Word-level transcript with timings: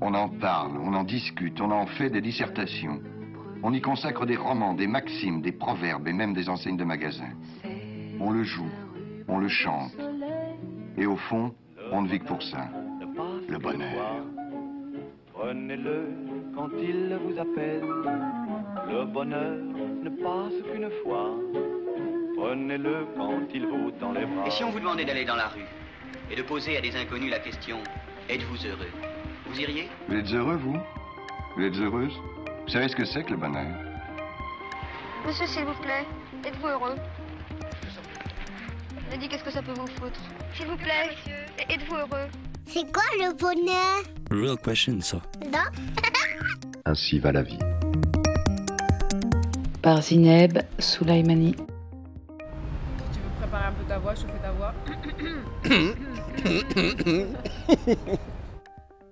On 0.00 0.14
en 0.14 0.28
parle, 0.28 0.78
on 0.78 0.94
en 0.94 1.04
discute, 1.04 1.60
on 1.60 1.70
en 1.70 1.86
fait 1.86 2.10
des 2.10 2.20
dissertations. 2.20 3.00
On 3.62 3.72
y 3.72 3.80
consacre 3.80 4.24
des 4.26 4.36
romans, 4.36 4.74
des 4.74 4.86
maximes, 4.86 5.42
des 5.42 5.52
proverbes 5.52 6.06
et 6.06 6.12
même 6.12 6.34
des 6.34 6.48
enseignes 6.48 6.76
de 6.76 6.84
magasins. 6.84 7.32
On 8.20 8.30
le 8.30 8.44
joue, 8.44 8.70
on 9.26 9.38
le 9.38 9.48
chante. 9.48 9.92
Et 10.96 11.06
au 11.06 11.16
fond, 11.16 11.52
on 11.90 12.02
ne 12.02 12.08
vit 12.08 12.20
que 12.20 12.26
pour 12.26 12.42
ça. 12.42 12.68
Le 13.48 13.58
bonheur. 13.58 14.22
Prenez-le 15.32 16.08
quand 16.54 16.68
il 16.80 17.18
vous 17.24 17.38
appelle. 17.38 17.82
Le 18.88 19.04
bonheur 19.04 19.56
ne 20.02 20.10
passe 20.10 20.54
qu'une 20.72 20.90
fois. 21.02 21.30
Prenez-le 22.36 23.06
quand 23.16 23.40
il 23.52 23.66
vous 23.66 23.90
les 24.14 24.26
bras. 24.26 24.46
Et 24.46 24.50
si 24.50 24.62
on 24.62 24.70
vous 24.70 24.78
demandait 24.78 25.04
d'aller 25.04 25.24
dans 25.24 25.36
la 25.36 25.48
rue 25.48 25.66
et 26.30 26.36
de 26.36 26.42
poser 26.42 26.76
à 26.76 26.80
des 26.80 26.94
inconnus 26.94 27.30
la 27.30 27.40
question 27.40 27.78
Êtes-vous 28.28 28.66
heureux? 28.66 29.17
Vous 29.48 29.60
iriez 29.60 29.88
Vous 30.08 30.14
êtes 30.16 30.32
heureux, 30.32 30.56
vous 30.56 30.76
Vous 31.56 31.62
êtes 31.62 31.76
heureuse 31.76 32.12
Vous 32.66 32.72
savez 32.72 32.88
ce 32.88 32.96
que 32.96 33.04
c'est 33.04 33.22
que 33.24 33.30
le 33.30 33.36
bonheur 33.36 33.66
Monsieur, 35.26 35.46
s'il 35.46 35.64
vous 35.64 35.74
plaît, 35.82 36.04
êtes-vous 36.46 36.66
heureux 36.68 36.96
Je 39.12 39.16
dis 39.18 39.28
qu'est-ce 39.28 39.44
que 39.44 39.50
ça 39.50 39.62
peut 39.62 39.72
vous 39.72 39.86
foutre 39.86 40.20
S'il 40.54 40.66
vous 40.66 40.76
plaît, 40.76 41.10
êtes-vous 41.68 41.96
heureux 41.96 42.28
C'est 42.66 42.92
quoi 42.92 43.02
le 43.18 43.34
bonheur 43.36 44.02
Real 44.30 44.56
question, 44.58 45.00
ça. 45.00 45.18
Non 45.44 45.58
Ainsi 46.84 47.18
va 47.18 47.32
la 47.32 47.42
vie. 47.42 47.58
Par 49.82 50.02
Zineb 50.02 50.58
Soulaimani. 50.78 51.54
Si 51.54 51.56
tu 53.12 53.20
veux 53.20 53.30
préparer 53.40 53.66
un 53.66 53.72
peu 53.72 53.84
ta 53.88 53.98
voix, 53.98 54.14
je 54.14 54.20
fais 54.26 54.38
ta 54.42 54.52
voix. 54.52 54.74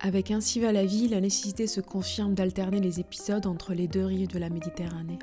Avec 0.07 0.31
Ainsi 0.31 0.61
va 0.61 0.71
la 0.71 0.85
vie, 0.85 1.09
la 1.09 1.21
nécessité 1.21 1.67
se 1.67 1.81
confirme 1.81 2.35
d'alterner 2.35 2.79
les 2.79 3.01
épisodes 3.01 3.45
entre 3.45 3.75
les 3.75 3.89
deux 3.89 4.05
rives 4.05 4.29
de 4.29 4.39
la 4.39 4.51
Méditerranée. 4.51 5.19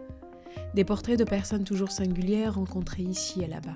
Des 0.73 0.83
portraits 0.83 1.17
de 1.17 1.23
personnes 1.23 1.63
toujours 1.63 1.89
singulières 1.89 2.55
rencontrées 2.55 3.03
ici 3.03 3.41
et 3.41 3.47
là-bas. 3.47 3.75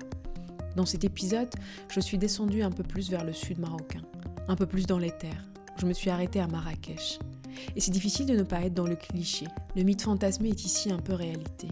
Dans 0.76 0.84
cet 0.84 1.04
épisode, 1.04 1.48
je 1.88 2.00
suis 2.00 2.18
descendue 2.18 2.60
un 2.60 2.70
peu 2.70 2.82
plus 2.82 3.08
vers 3.08 3.24
le 3.24 3.32
sud 3.32 3.58
marocain, 3.58 4.02
un 4.48 4.54
peu 4.54 4.66
plus 4.66 4.84
dans 4.84 4.98
les 4.98 5.10
terres. 5.10 5.48
Je 5.80 5.86
me 5.86 5.94
suis 5.94 6.10
arrêtée 6.10 6.40
à 6.40 6.46
Marrakech. 6.46 7.18
Et 7.74 7.80
c'est 7.80 7.90
difficile 7.90 8.26
de 8.26 8.36
ne 8.36 8.42
pas 8.42 8.60
être 8.60 8.74
dans 8.74 8.86
le 8.86 8.96
cliché. 8.96 9.46
Le 9.76 9.84
mythe 9.84 10.02
fantasmé 10.02 10.50
est 10.50 10.64
ici 10.66 10.92
un 10.92 10.98
peu 10.98 11.14
réalité. 11.14 11.68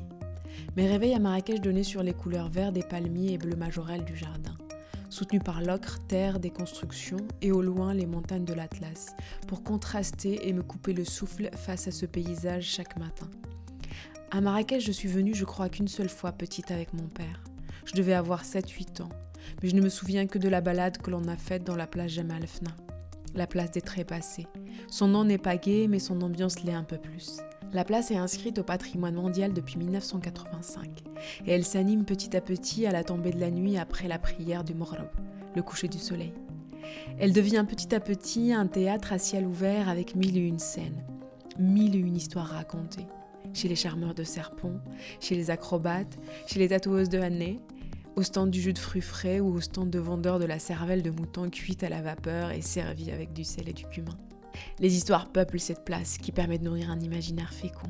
Mes 0.78 0.88
réveils 0.88 1.12
à 1.12 1.18
Marrakech 1.18 1.60
donnaient 1.60 1.82
sur 1.82 2.02
les 2.02 2.14
couleurs 2.14 2.48
vert 2.48 2.72
des 2.72 2.82
palmiers 2.82 3.34
et 3.34 3.38
bleu 3.38 3.54
majorel 3.54 4.02
du 4.02 4.16
jardin 4.16 4.55
soutenu 5.16 5.40
par 5.40 5.62
l'ocre, 5.62 5.98
terre 6.08 6.38
des 6.38 6.50
constructions 6.50 7.26
et 7.40 7.50
au 7.50 7.62
loin 7.62 7.94
les 7.94 8.04
montagnes 8.04 8.44
de 8.44 8.52
l'Atlas, 8.52 9.16
pour 9.48 9.62
contraster 9.62 10.46
et 10.46 10.52
me 10.52 10.62
couper 10.62 10.92
le 10.92 11.06
souffle 11.06 11.48
face 11.56 11.88
à 11.88 11.90
ce 11.90 12.04
paysage 12.04 12.64
chaque 12.64 12.98
matin. 12.98 13.30
À 14.30 14.42
Marrakech, 14.42 14.84
je 14.84 14.92
suis 14.92 15.08
venue, 15.08 15.34
je 15.34 15.46
crois 15.46 15.70
qu'une 15.70 15.88
seule 15.88 16.10
fois 16.10 16.32
petite 16.32 16.70
avec 16.70 16.92
mon 16.92 17.08
père. 17.08 17.42
Je 17.86 17.94
devais 17.94 18.12
avoir 18.12 18.44
7-8 18.44 19.04
ans, 19.04 19.08
mais 19.62 19.70
je 19.70 19.74
ne 19.74 19.80
me 19.80 19.88
souviens 19.88 20.26
que 20.26 20.38
de 20.38 20.50
la 20.50 20.60
balade 20.60 20.98
que 20.98 21.10
l'on 21.10 21.28
a 21.28 21.36
faite 21.36 21.64
dans 21.64 21.76
la 21.76 21.86
place 21.86 22.10
Jamal 22.10 22.46
Fna, 22.46 22.72
la 23.34 23.46
place 23.46 23.70
des 23.70 23.80
trépassés. 23.80 24.46
Son 24.86 25.08
nom 25.08 25.24
n'est 25.24 25.38
pas 25.38 25.56
gai, 25.56 25.88
mais 25.88 25.98
son 25.98 26.20
ambiance 26.20 26.62
l'est 26.62 26.74
un 26.74 26.84
peu 26.84 26.98
plus. 26.98 27.38
La 27.76 27.84
place 27.84 28.10
est 28.10 28.16
inscrite 28.16 28.58
au 28.58 28.62
patrimoine 28.62 29.16
mondial 29.16 29.52
depuis 29.52 29.76
1985 29.76 31.04
et 31.44 31.52
elle 31.52 31.62
s'anime 31.66 32.06
petit 32.06 32.34
à 32.34 32.40
petit 32.40 32.86
à 32.86 32.90
la 32.90 33.04
tombée 33.04 33.32
de 33.32 33.38
la 33.38 33.50
nuit 33.50 33.76
après 33.76 34.08
la 34.08 34.18
prière 34.18 34.64
du 34.64 34.72
Maghreb, 34.72 35.10
le 35.54 35.62
coucher 35.62 35.86
du 35.86 35.98
soleil. 35.98 36.32
Elle 37.18 37.34
devient 37.34 37.66
petit 37.68 37.94
à 37.94 38.00
petit 38.00 38.54
un 38.54 38.66
théâtre 38.66 39.12
à 39.12 39.18
ciel 39.18 39.44
ouvert 39.44 39.90
avec 39.90 40.14
mille 40.14 40.38
et 40.38 40.46
une 40.46 40.58
scènes, 40.58 41.04
mille 41.58 41.96
et 41.96 41.98
une 41.98 42.16
histoires 42.16 42.48
racontées. 42.48 43.08
Chez 43.52 43.68
les 43.68 43.76
charmeurs 43.76 44.14
de 44.14 44.24
serpents, 44.24 44.80
chez 45.20 45.34
les 45.34 45.50
acrobates, 45.50 46.16
chez 46.46 46.58
les 46.58 46.68
tatoueuses 46.68 47.10
de 47.10 47.18
Hanné, 47.18 47.60
au 48.16 48.22
stand 48.22 48.50
du 48.50 48.62
jus 48.62 48.72
de 48.72 48.78
fruits 48.78 49.02
frais 49.02 49.38
ou 49.38 49.52
au 49.52 49.60
stand 49.60 49.90
de 49.90 49.98
vendeurs 49.98 50.38
de 50.38 50.46
la 50.46 50.58
cervelle 50.58 51.02
de 51.02 51.10
mouton 51.10 51.50
cuite 51.50 51.82
à 51.82 51.90
la 51.90 52.00
vapeur 52.00 52.52
et 52.52 52.62
servie 52.62 53.10
avec 53.10 53.34
du 53.34 53.44
sel 53.44 53.68
et 53.68 53.74
du 53.74 53.84
cumin. 53.84 54.16
Les 54.78 54.96
histoires 54.96 55.28
peuplent 55.28 55.60
cette 55.60 55.84
place 55.84 56.18
qui 56.18 56.32
permet 56.32 56.58
de 56.58 56.64
nourrir 56.64 56.90
un 56.90 57.00
imaginaire 57.00 57.52
fécond. 57.52 57.88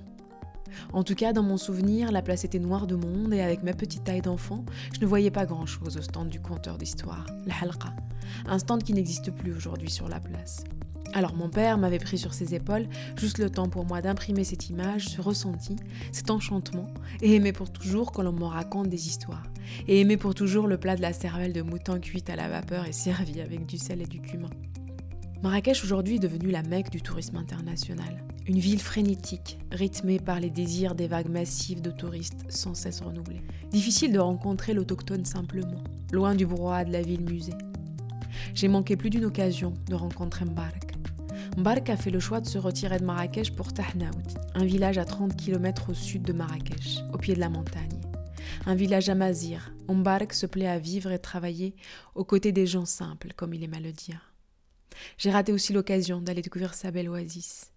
En 0.93 1.03
tout 1.03 1.15
cas, 1.15 1.33
dans 1.33 1.43
mon 1.43 1.57
souvenir, 1.57 2.13
la 2.13 2.23
place 2.23 2.45
était 2.45 2.59
noire 2.59 2.87
de 2.87 2.97
monde 2.97 3.33
et 3.33 3.41
avec 3.41 3.63
ma 3.63 3.73
petite 3.73 4.05
taille 4.05 4.23
d'enfant, 4.23 4.65
je 4.95 5.01
ne 5.01 5.07
voyais 5.07 5.31
pas 5.31 5.47
grand-chose 5.47 5.97
au 5.97 6.03
stand 6.03 6.29
du 6.29 6.41
conteur 6.41 6.79
d'histoire, 6.79 7.27
la 7.47 7.55
halqa, 7.61 7.95
un 8.47 8.59
stand 8.59 8.83
qui 8.83 8.93
n'existe 8.93 9.31
plus 9.31 9.55
aujourd'hui 9.55 9.91
sur 9.91 10.09
la 10.09 10.21
place. 10.21 10.65
Alors 11.15 11.35
mon 11.35 11.49
père 11.49 11.79
m'avait 11.79 11.99
pris 11.99 12.19
sur 12.19 12.35
ses 12.35 12.55
épaules 12.55 12.87
juste 13.17 13.39
le 13.39 13.49
temps 13.49 13.69
pour 13.69 13.87
moi 13.87 14.03
d'imprimer 14.03 14.45
cette 14.45 14.69
image, 14.69 15.07
ce 15.07 15.21
ressenti, 15.21 15.77
cet 16.13 16.31
enchantement, 16.31 16.87
et 17.23 17.35
aimer 17.35 17.53
pour 17.53 17.71
toujours 17.71 18.13
que 18.13 18.21
l'on 18.23 18.33
me 18.33 18.45
raconte 18.45 18.89
des 18.89 19.07
histoires, 19.07 19.47
et 19.89 20.01
aimer 20.01 20.17
pour 20.17 20.35
toujours 20.35 20.67
le 20.67 20.79
plat 20.79 20.97
de 20.97 21.03
la 21.03 21.13
cervelle 21.13 21.53
de 21.53 21.63
mouton 21.63 22.01
cuite 22.01 22.29
à 22.29 22.37
la 22.37 22.49
vapeur 22.49 22.87
et 22.87 22.93
servi 23.07 23.41
avec 23.41 23.67
du 23.67 23.79
sel 23.79 24.03
et 24.03 24.07
du 24.07 24.21
cumin. 24.21 24.51
Marrakech 25.43 25.85
aujourd'hui 25.85 26.17
est 26.17 26.21
devenue 26.21 26.51
la 26.51 26.63
Mecque 26.63 26.91
du 26.91 27.03
tourisme 27.03 27.37
international. 27.37 28.25
Une 28.47 28.59
ville 28.59 28.81
frénétique, 28.81 29.59
rythmée 29.71 30.19
par 30.19 30.41
les 30.41 30.49
désirs 30.49 30.95
des 30.95 31.09
vagues 31.09 31.29
massives 31.29 31.83
de 31.83 31.91
touristes 31.91 32.47
sans 32.49 32.75
cesse 32.75 33.03
renouvelées. 33.03 33.43
Difficile 33.71 34.13
de 34.13 34.19
rencontrer 34.19 34.73
l'autochtone 34.73 35.27
simplement, 35.27 35.85
loin 36.11 36.35
du 36.35 36.47
brouhaha 36.47 36.87
de 36.87 36.93
la 36.93 37.03
ville-musée. 37.03 37.55
J'ai 38.55 38.69
manqué 38.69 38.97
plus 38.97 39.11
d'une 39.11 39.27
occasion 39.27 39.75
de 39.89 39.95
rencontrer 39.95 40.47
Mbark. 40.47 40.95
Mbark 41.59 41.91
a 41.91 41.97
fait 41.99 42.11
le 42.11 42.21
choix 42.21 42.41
de 42.41 42.47
se 42.47 42.59
retirer 42.59 42.99
de 42.99 43.05
Marrakech 43.05 43.53
pour 43.53 43.75
Tahnaout, 43.75 44.39
un 44.55 44.65
village 44.65 44.97
à 44.97 45.05
30 45.05 45.37
km 45.37 45.91
au 45.91 45.95
sud 45.95 46.23
de 46.23 46.33
Marrakech, 46.33 47.01
au 47.13 47.19
pied 47.19 47.35
de 47.35 47.41
la 47.41 47.51
montagne. 47.51 48.01
Un 48.65 48.75
village 48.75 49.11
amazir 49.11 49.71
Mbark 49.89 50.33
se 50.33 50.47
plaît 50.47 50.67
à 50.67 50.79
vivre 50.79 51.13
et 51.13 51.19
travailler 51.19 51.75
aux 52.15 52.25
côtés 52.25 52.53
des 52.53 52.67
gens 52.67 52.87
simples, 52.87 53.33
comme 53.37 53.53
il 53.53 53.63
aimait 53.63 53.81
le 53.81 53.93
dire. 53.93 54.36
J'ai 55.19 55.31
raté 55.31 55.53
aussi 55.53 55.73
l'occasion 55.73 56.21
d'aller 56.21 56.43
découvrir 56.43 56.75
sa 56.75 56.91
belle 56.91 57.09
oasis. 57.09 57.73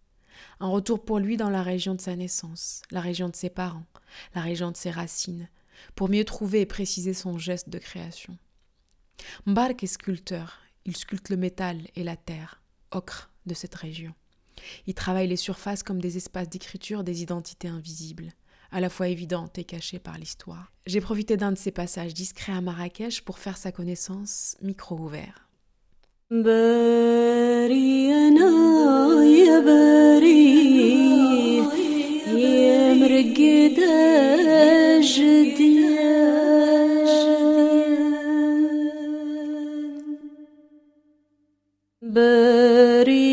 Un 0.59 0.67
retour 0.67 1.03
pour 1.03 1.19
lui 1.19 1.37
dans 1.37 1.49
la 1.49 1.63
région 1.63 1.95
de 1.95 2.01
sa 2.01 2.15
naissance, 2.15 2.81
la 2.91 3.01
région 3.01 3.29
de 3.29 3.35
ses 3.35 3.49
parents, 3.49 3.85
la 4.35 4.41
région 4.41 4.71
de 4.71 4.77
ses 4.77 4.91
racines, 4.91 5.49
pour 5.95 6.09
mieux 6.09 6.25
trouver 6.25 6.61
et 6.61 6.65
préciser 6.65 7.13
son 7.13 7.37
geste 7.37 7.69
de 7.69 7.77
création. 7.77 8.37
Mbark 9.45 9.83
est 9.83 9.87
sculpteur, 9.87 10.59
il 10.85 10.95
sculpte 10.95 11.29
le 11.29 11.37
métal 11.37 11.81
et 11.95 12.03
la 12.03 12.15
terre, 12.15 12.61
ocre 12.91 13.31
de 13.45 13.53
cette 13.53 13.75
région. 13.75 14.13
Il 14.87 14.93
travaille 14.93 15.27
les 15.27 15.35
surfaces 15.35 15.83
comme 15.83 16.01
des 16.01 16.17
espaces 16.17 16.49
d'écriture 16.49 17.03
des 17.03 17.21
identités 17.21 17.67
invisibles, 17.67 18.31
à 18.71 18.79
la 18.79 18.89
fois 18.89 19.07
évidentes 19.07 19.57
et 19.57 19.63
cachées 19.63 19.99
par 19.99 20.17
l'histoire. 20.17 20.71
J'ai 20.85 21.01
profité 21.01 21.37
d'un 21.37 21.51
de 21.51 21.57
ses 21.57 21.71
passages 21.71 22.13
discrets 22.13 22.53
à 22.53 22.61
Marrakech 22.61 23.21
pour 23.21 23.39
faire 23.39 23.57
sa 23.57 23.71
connaissance, 23.71 24.57
micro 24.61 24.97
ouvert. 24.97 25.48
باري 26.31 28.13
أنا 28.13 28.51
يا 29.25 29.59
باري 29.59 30.67
يا 32.27 32.93
مرقد 32.93 33.79
جدي 35.01 35.79
باري 42.01 43.28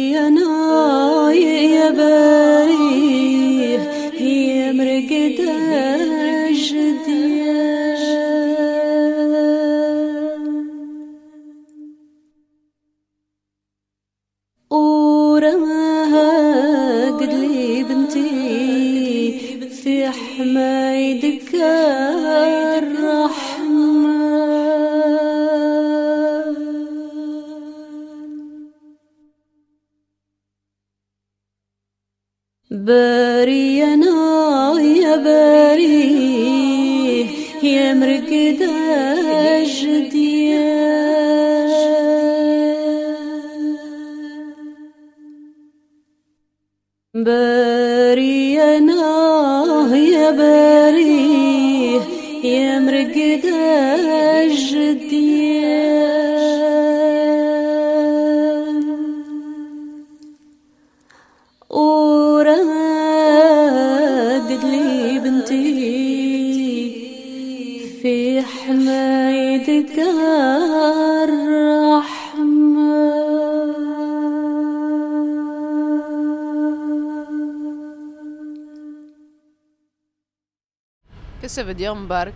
ça 81.48 81.62
veut 81.62 81.74
dire 81.74 81.94
Mbark? 81.94 82.32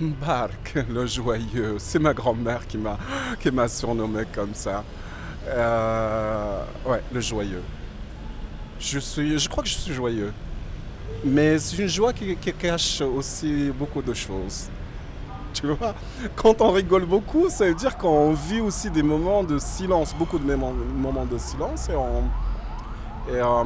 Mbark, 0.00 0.78
le 0.88 1.06
joyeux. 1.06 1.76
C'est 1.78 1.98
ma 1.98 2.12
grand-mère 2.12 2.66
qui 2.66 2.78
m'a 2.78 2.98
qui 3.40 3.50
m'a 3.50 3.68
surnommé 3.68 4.24
comme 4.34 4.54
ça. 4.54 4.82
Euh, 5.46 6.64
ouais, 6.86 7.02
le 7.12 7.20
joyeux. 7.20 7.62
Je 8.80 8.98
suis, 8.98 9.38
je 9.38 9.48
crois 9.48 9.62
que 9.62 9.68
je 9.68 9.74
suis 9.74 9.92
joyeux. 9.92 10.32
Mais 11.24 11.58
c'est 11.58 11.78
une 11.78 11.88
joie 11.88 12.12
qui, 12.12 12.36
cache 12.36 13.00
aussi 13.00 13.70
beaucoup 13.70 14.02
de 14.02 14.12
choses. 14.12 14.68
Tu 15.52 15.68
vois, 15.68 15.94
quand 16.34 16.60
on 16.60 16.72
rigole 16.72 17.04
beaucoup, 17.06 17.48
ça 17.48 17.66
veut 17.66 17.74
dire 17.74 17.96
qu'on 17.96 18.32
vit 18.32 18.60
aussi 18.60 18.90
des 18.90 19.02
moments 19.02 19.44
de 19.44 19.58
silence, 19.58 20.14
beaucoup 20.14 20.38
de 20.38 20.54
moments, 20.54 21.24
de 21.24 21.38
silence 21.38 21.88
et 21.88 21.94
on, 21.94 22.24
et, 23.32 23.36
euh, 23.36 23.62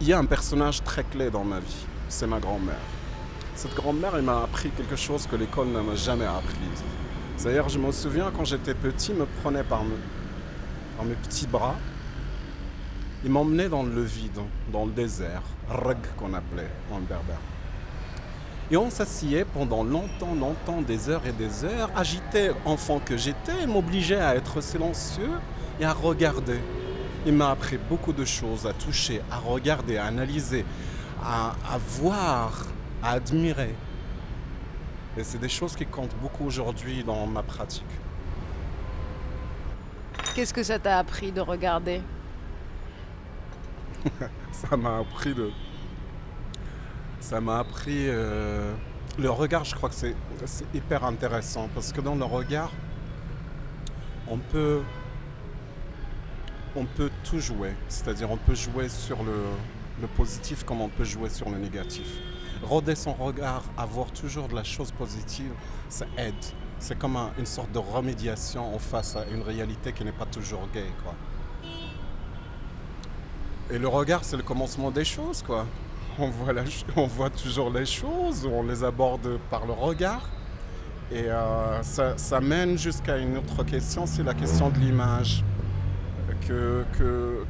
il 0.00 0.08
y 0.08 0.12
a 0.12 0.18
un 0.18 0.24
personnage 0.24 0.82
très 0.82 1.04
clé 1.04 1.30
dans 1.30 1.44
ma 1.44 1.60
vie, 1.60 1.86
c'est 2.08 2.26
ma 2.26 2.40
grand-mère. 2.40 2.74
Cette 3.54 3.74
grand-mère, 3.74 4.20
m'a 4.22 4.42
appris 4.42 4.70
quelque 4.70 4.96
chose 4.96 5.26
que 5.26 5.36
l'école 5.36 5.68
ne 5.68 5.80
m'a 5.80 5.94
jamais 5.94 6.26
appris. 6.26 6.56
D'ailleurs, 7.42 7.68
je 7.68 7.78
me 7.78 7.92
souviens 7.92 8.32
quand 8.36 8.44
j'étais 8.44 8.74
petit, 8.74 9.12
il 9.12 9.18
me 9.18 9.26
prenait 9.42 9.62
par, 9.62 9.84
me- 9.84 9.96
par 10.96 11.04
mes 11.06 11.14
petits 11.14 11.46
bras, 11.46 11.76
il 13.24 13.30
m'emmenait 13.30 13.68
dans 13.68 13.82
le 13.82 14.02
vide, 14.02 14.38
dans 14.72 14.84
le 14.84 14.92
désert, 14.92 15.42
rug 15.70 15.98
qu'on 16.18 16.34
appelait 16.34 16.70
en 16.92 16.98
berbère. 17.00 17.38
Et 18.70 18.76
on 18.76 18.90
s'asseyait 18.90 19.44
pendant 19.44 19.84
longtemps, 19.84 20.34
longtemps, 20.34 20.80
des 20.82 21.08
heures 21.08 21.26
et 21.26 21.32
des 21.32 21.64
heures, 21.64 21.90
agité 21.94 22.50
enfant 22.64 22.98
que 22.98 23.16
j'étais, 23.16 23.66
m'obligeait 23.66 24.20
à 24.20 24.34
être 24.36 24.60
silencieux 24.62 25.30
et 25.80 25.84
à 25.84 25.92
regarder. 25.92 26.60
Il 27.26 27.32
m'a 27.32 27.50
appris 27.50 27.78
beaucoup 27.78 28.12
de 28.12 28.24
choses, 28.24 28.66
à 28.66 28.72
toucher, 28.72 29.22
à 29.30 29.38
regarder, 29.38 29.96
à 29.96 30.06
analyser, 30.06 30.64
à, 31.22 31.50
à 31.70 31.78
voir, 31.78 32.66
à 33.02 33.12
admirer. 33.12 33.74
Et 35.16 35.24
c'est 35.24 35.38
des 35.38 35.48
choses 35.48 35.74
qui 35.76 35.86
comptent 35.86 36.16
beaucoup 36.20 36.44
aujourd'hui 36.44 37.02
dans 37.04 37.26
ma 37.26 37.42
pratique. 37.42 37.84
Qu'est-ce 40.34 40.52
que 40.52 40.62
ça 40.62 40.78
t'a 40.78 40.98
appris 40.98 41.32
de 41.32 41.40
regarder? 41.40 42.02
Ça 44.52 44.76
m'a 44.76 44.98
appris 44.98 45.34
de... 45.34 45.50
Ça 47.20 47.40
m'a 47.40 47.60
appris... 47.60 48.08
euh, 48.08 48.74
Le 49.18 49.30
regard, 49.30 49.64
je 49.64 49.74
crois 49.74 49.88
que 49.88 49.94
c'est 49.94 50.14
c'est 50.44 50.66
hyper 50.74 51.04
intéressant 51.04 51.68
parce 51.74 51.92
que 51.92 52.00
dans 52.00 52.14
le 52.16 52.24
regard, 52.24 52.72
on 54.26 54.38
peut... 54.38 54.82
On 56.76 56.84
peut 56.84 57.10
tout 57.22 57.38
jouer. 57.38 57.72
C'est-à-dire 57.88 58.30
on 58.30 58.36
peut 58.36 58.54
jouer 58.54 58.88
sur 58.88 59.18
le, 59.22 60.06
positif 60.16 60.64
comme 60.64 60.80
on 60.80 60.88
peut 60.88 61.04
jouer 61.04 61.30
sur 61.30 61.48
le 61.50 61.58
négatif. 61.58 62.06
Roder 62.62 62.94
son 62.94 63.12
regard, 63.14 63.62
avoir 63.76 64.10
toujours 64.10 64.48
de 64.48 64.54
la 64.54 64.64
chose 64.64 64.90
positive, 64.92 65.52
ça 65.88 66.06
aide. 66.16 66.34
C'est 66.78 66.98
comme 66.98 67.16
un- 67.16 67.30
une 67.38 67.46
sorte 67.46 67.70
de 67.72 67.78
remédiation 67.78 68.74
en 68.74 68.78
face 68.78 69.16
à 69.16 69.24
une 69.32 69.42
réalité 69.42 69.92
qui 69.92 70.04
n'est 70.04 70.12
pas 70.12 70.26
toujours 70.26 70.68
gaie, 70.72 70.90
quoi. 71.02 71.14
Et 73.70 73.78
le 73.78 73.88
regard, 73.88 74.24
c'est 74.24 74.36
le 74.36 74.42
commencement 74.42 74.90
des 74.90 75.04
choses, 75.04 75.42
quoi. 75.42 75.66
On 76.18 76.28
voit, 77.06 77.30
toujours 77.30 77.70
les 77.70 77.86
choses, 77.86 78.46
on 78.46 78.62
les 78.62 78.84
aborde 78.84 79.38
par 79.50 79.66
le 79.66 79.72
regard. 79.72 80.28
Et 81.10 81.24
euh, 81.28 81.82
ça 81.82 82.40
mène 82.40 82.78
jusqu'à 82.78 83.16
une 83.18 83.36
autre 83.38 83.64
question, 83.64 84.06
c'est 84.06 84.22
la 84.22 84.34
question 84.34 84.70
de 84.70 84.78
l'image 84.78 85.42
que, 86.46 87.44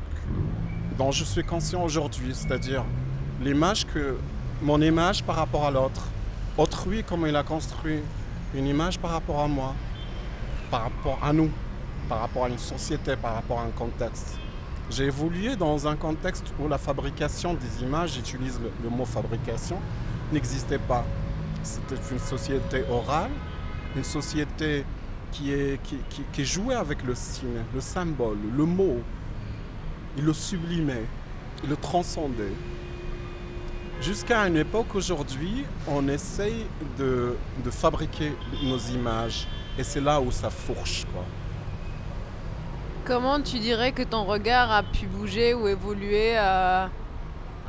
dont 0.99 1.11
je 1.11 1.25
suis 1.25 1.45
conscient 1.45 1.83
aujourd'hui, 1.83 2.35
c'est-à-dire 2.35 2.85
l'image 3.43 3.87
que 3.87 4.17
mon 4.63 4.81
image 4.81 5.23
par 5.23 5.37
rapport 5.37 5.67
à 5.67 5.71
l'autre, 5.71 6.09
autrui 6.57 7.03
comment 7.03 7.27
il 7.27 7.37
a 7.37 7.43
construit 7.43 8.01
une 8.55 8.67
image 8.67 8.99
par 8.99 9.11
rapport 9.11 9.41
à 9.41 9.49
moi, 9.49 9.75
par 10.71 10.83
rapport 10.83 11.19
à 11.23 11.33
nous, 11.33 11.51
par 12.09 12.21
rapport 12.21 12.45
à 12.45 12.49
une 12.49 12.59
société, 12.59 13.17
par 13.17 13.35
rapport 13.35 13.61
à 13.61 13.65
un 13.65 13.71
contexte. 13.71 14.39
J'ai 14.91 15.07
évolué 15.07 15.57
dans 15.57 15.89
un 15.89 15.97
contexte 15.97 16.53
où 16.61 16.69
la 16.69 16.79
fabrication 16.79 17.55
des 17.55 17.83
images, 17.83 18.15
j'utilise 18.15 18.61
le, 18.61 18.71
le 18.83 18.91
mot 18.91 19.05
fabrication, 19.05 19.79
n'existait 20.33 20.79
pas. 20.79 21.05
C'était 21.63 22.01
une 22.13 22.19
société 22.19 22.85
orale, 22.91 23.31
une 23.97 24.05
société 24.05 24.85
qui, 25.35 25.53
est, 25.53 25.81
qui, 26.33 26.45
jouait 26.45 26.77
avec 26.77 27.03
le 27.03 27.15
signe, 27.15 27.63
le 27.75 27.81
symbole, 27.81 28.39
le 28.57 28.65
mot. 28.65 29.01
Il 30.17 30.25
le 30.25 30.33
sublimait, 30.33 31.07
il 31.65 31.71
le 31.71 31.77
transcendait. 31.77 32.53
Jusqu'à 34.01 34.47
une 34.47 34.57
époque 34.57 34.95
aujourd'hui, 34.95 35.65
on 35.89 36.07
essaye 36.09 36.67
de, 36.99 37.37
fabriquer 37.71 38.33
nos 38.63 38.79
images. 38.79 39.49
Et 39.77 39.83
c'est 39.83 40.01
là 40.01 40.21
où 40.21 40.31
ça 40.31 40.51
fourche. 40.51 41.05
Comment 43.05 43.41
tu 43.41 43.59
dirais 43.59 43.91
que 43.91 44.05
ton 44.05 44.25
regard 44.25 44.71
a 44.71 44.83
pu 44.85 45.07
bouger 45.07 45.53
ou 45.53 45.67
évoluer 45.67 46.37
à, 46.37 46.91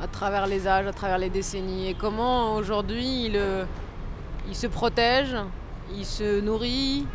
à 0.00 0.06
travers 0.10 0.46
les 0.46 0.68
âges, 0.68 0.86
à 0.86 0.92
travers 0.92 1.18
les 1.18 1.30
décennies? 1.30 1.88
Et 1.88 1.94
comment 1.94 2.54
aujourd'hui 2.54 3.26
il, 3.26 3.36
euh, 3.36 3.64
il 4.48 4.54
se 4.54 4.68
protège, 4.68 5.36
il 5.94 6.06
se 6.06 6.40
nourrit, 6.40 7.06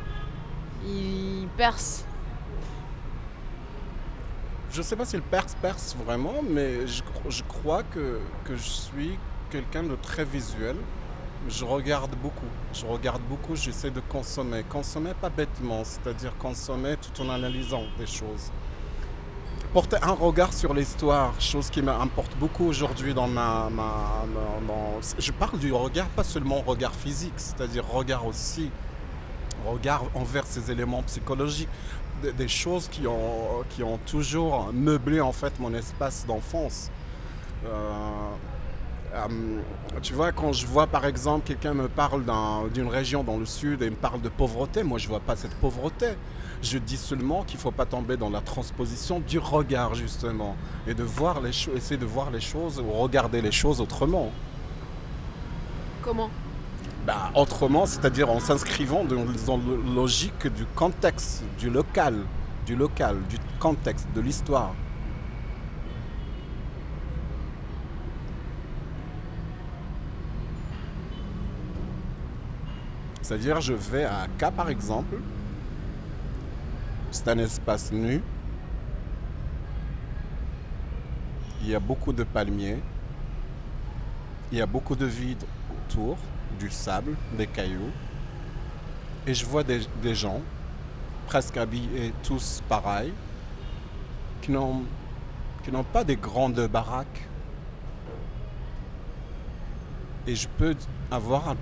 il 0.86 1.48
perce 1.58 2.06
Je 4.72 4.78
ne 4.80 4.84
sais 4.84 4.96
pas 4.96 5.06
s'il 5.06 5.22
perce, 5.22 5.56
perce 5.62 5.96
vraiment, 6.06 6.42
mais 6.50 6.88
je, 6.88 7.02
cro- 7.04 7.30
je 7.30 7.44
crois 7.44 7.84
que, 7.84 8.20
que 8.46 8.56
je 8.56 8.62
suis 8.70 9.18
quelqu'un 9.50 9.84
de 9.84 9.96
très 9.96 10.24
visuel. 10.26 10.76
Je 11.50 11.66
regarde 11.66 12.16
beaucoup. 12.22 12.46
Je 12.74 12.86
regarde 12.86 13.22
beaucoup, 13.24 13.56
j'essaie 13.56 13.90
de 13.92 14.00
consommer. 14.00 14.64
Consommer 14.70 15.14
pas 15.20 15.30
bêtement, 15.30 15.84
c'est-à-dire 15.84 16.38
consommer 16.38 16.96
tout 16.98 17.22
en 17.22 17.30
analysant 17.30 17.84
des 17.98 18.06
choses. 18.06 18.52
Porter 19.74 19.98
un 20.04 20.12
regard 20.12 20.54
sur 20.54 20.74
l'histoire, 20.74 21.34
chose 21.40 21.70
qui 21.70 21.82
m'importe 21.82 22.36
beaucoup 22.38 22.66
aujourd'hui 22.66 23.14
dans 23.14 23.28
ma... 23.28 23.70
ma- 23.72 24.24
dans- 24.68 25.00
Je 25.18 25.32
parle 25.32 25.58
du 25.60 25.74
regard, 25.74 26.08
pas 26.10 26.24
seulement 26.24 26.62
regard 26.62 26.94
physique, 26.94 27.34
c'est-à-dire 27.38 27.86
regard 27.88 28.26
aussi, 28.26 28.70
regard 29.66 30.04
envers 30.14 30.46
ces 30.46 30.72
éléments 30.72 31.04
psychologiques 31.04 31.70
des, 32.38 32.48
choses 32.48 32.88
qui 32.88 33.08
ont, 33.08 33.64
qui 33.70 33.84
ont 33.84 33.98
toujours 34.06 34.72
meublé 34.74 35.22
en 35.22 35.32
fait 35.32 35.60
mon 35.60 35.74
espace 35.74 36.26
d'enfance. 36.28 36.92
Euh, 37.66 37.70
euh, 39.14 39.28
tu 40.02 40.14
vois, 40.14 40.32
quand 40.32 40.54
je 40.54 40.66
vois 40.66 40.88
par 40.88 41.06
exemple 41.06 41.46
quelqu'un 41.46 41.74
me 41.74 41.88
parle 41.90 42.24
d'un- 42.24 42.68
d'une 42.74 42.88
région 42.88 43.24
dans 43.24 43.38
le 43.38 43.46
sud 43.46 43.82
et 43.82 43.90
me 43.90 43.96
parle 43.96 44.22
de 44.22 44.30
pauvreté, 44.30 44.84
moi 44.84 44.98
je 45.00 45.08
vois 45.08 45.20
pas 45.20 45.36
cette 45.36 45.56
pauvreté. 45.56 46.08
Je 46.62 46.78
dis 46.78 46.98
seulement 46.98 47.44
qu'il 47.44 47.60
faut 47.60 47.72
pas 47.72 47.86
tomber 47.88 48.18
dans 48.18 48.30
la 48.30 48.42
transposition 48.42 49.20
du 49.20 49.40
regard 49.40 49.96
justement 49.96 50.56
et 50.88 50.94
de 50.94 51.04
voir 51.04 51.42
les 51.42 51.50
essayer 51.76 51.98
de 51.98 52.06
voir 52.06 52.30
les 52.30 52.40
choses 52.40 52.80
ou 52.80 52.92
regarder 52.92 53.42
les 53.42 53.52
choses 53.52 53.82
autrement. 53.82 54.32
Comment? 56.02 56.30
Bah, 57.06 57.32
autrement, 57.34 57.88
c'est-à-dire 57.88 58.30
en 58.30 58.40
s'inscrivant 58.40 59.04
dans, 59.04 59.58
la 59.58 59.94
logique 59.96 60.48
du 60.48 60.66
contexte, 60.76 61.44
du 61.58 61.70
local, 61.70 62.16
du 62.66 62.76
local, 62.76 63.18
du 63.28 63.38
contexte, 63.60 64.08
de 64.14 64.22
l'histoire. 64.22 64.74
C'est-à-dire, 73.24 73.62
je 73.62 73.74
vais 73.74 74.04
à 74.04 74.22
Akka, 74.22 74.52
par 74.52 74.70
exemple. 74.70 75.16
C'est 77.12 77.28
un 77.30 77.38
espace 77.40 77.92
nu. 77.92 78.22
Il 81.62 81.70
y 81.70 81.76
a 81.76 81.80
beaucoup 81.80 82.14
de 82.14 82.24
palmiers. 82.24 82.80
Il 84.52 84.58
y 84.58 84.62
a 84.62 84.66
beaucoup 84.66 84.96
de 84.96 85.06
vide 85.06 85.44
autour, 85.72 86.18
du 86.60 86.70
sable, 86.70 87.16
des 87.38 87.48
cailloux. 87.48 87.92
Et 89.28 89.34
je 89.34 89.46
vois 89.46 89.64
des, 89.64 90.16
gens, 90.16 90.42
presque 91.28 91.58
habillés 91.58 92.14
tous 92.24 92.62
pareils, 92.68 93.14
qui 94.42 94.52
n'ont, 94.52 94.84
pas 95.94 96.04
des 96.04 96.16
grandes 96.16 96.68
baraques. 96.68 97.28
Et 100.28 100.36
je 100.36 100.48
peux 100.48 100.76
avoir 101.12 101.50
un 101.50 101.58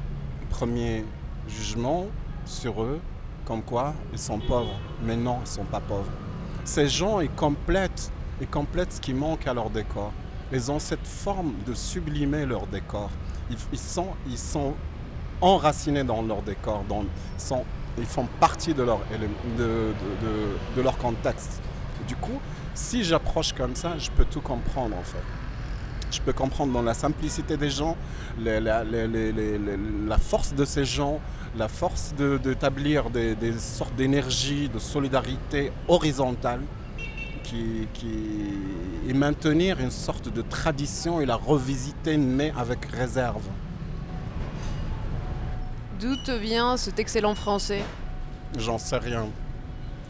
premier 0.50 1.06
jugement 1.48 2.06
sur 2.46 2.84
eux, 2.84 3.00
comme 3.46 3.62
quoi 3.62 3.94
ils 4.14 4.20
sont 4.20 4.40
pauvres. 4.40 4.80
Mais 5.04 5.16
non, 5.16 5.38
ils 5.40 5.42
ne 5.42 5.48
sont 5.48 5.66
pas 5.66 5.80
pauvres. 5.82 6.12
Ces 6.64 6.88
gens, 6.88 7.20
complètent, 7.36 8.12
ils 8.40 8.48
complètent 8.48 8.94
ce 8.94 9.02
qui 9.02 9.14
manque 9.14 9.48
à 9.48 9.54
leur 9.54 9.70
décor. 9.70 10.14
Ils 10.52 10.72
ont 10.72 10.80
cette 10.80 11.06
forme 11.06 11.54
de 11.68 11.74
sublimer 11.74 12.46
leur 12.46 12.66
décor. 12.68 13.10
Ils, 13.72 13.80
sont, 13.80 14.08
ils 14.28 14.38
sont 14.38 14.74
enracinés 15.42 16.04
dans 16.04 16.22
leur 16.22 16.42
décor, 16.42 16.84
dans, 16.88 17.04
ils 17.98 18.06
font 18.06 18.28
partie 18.40 18.74
de 18.74 18.84
leur, 18.84 19.00
de, 19.58 20.82
leur 20.82 20.98
contexte. 20.98 21.62
Du 22.08 22.16
coup, 22.16 22.40
si 22.74 23.04
j'approche 23.04 23.54
comme 23.54 23.76
ça, 23.76 23.98
je 23.98 24.10
peux 24.12 24.26
tout 24.26 24.42
comprendre 24.42 24.96
en 24.98 25.04
fait. 25.04 25.24
Je 26.12 26.20
peux 26.22 26.34
comprendre 26.34 26.74
dans 26.74 26.82
la 26.82 26.96
simplicité 26.96 27.56
des 27.56 27.70
gens, 27.70 27.96
la, 28.40 30.18
force 30.18 30.56
de 30.56 30.66
ces 30.66 30.86
gens, 30.86 31.20
la 31.56 31.68
force 31.68 32.14
d'établir 32.16 33.12
des 33.12 33.60
sortes 33.60 33.96
d'énergie, 33.96 34.70
de 34.70 34.80
solidarité 34.80 35.72
horizontale 35.88 36.62
qui, 37.50 37.88
qui- 37.94 39.10
et 39.10 39.14
maintenir 39.14 39.80
une 39.80 39.92
sorte 39.92 40.32
de 40.32 40.42
tradition 40.42 41.20
et 41.22 41.26
la 41.26 41.36
revisiter 41.36 42.18
mais 42.18 42.54
avec 42.58 42.86
réserve. 42.86 43.44
D'où 46.00 46.16
te 46.26 46.32
vient 46.32 46.78
cet 46.78 47.00
excellent 47.00 47.36
français? 47.36 47.82
J'en 48.58 48.78
sais 48.78 48.98
rien. 48.98 49.26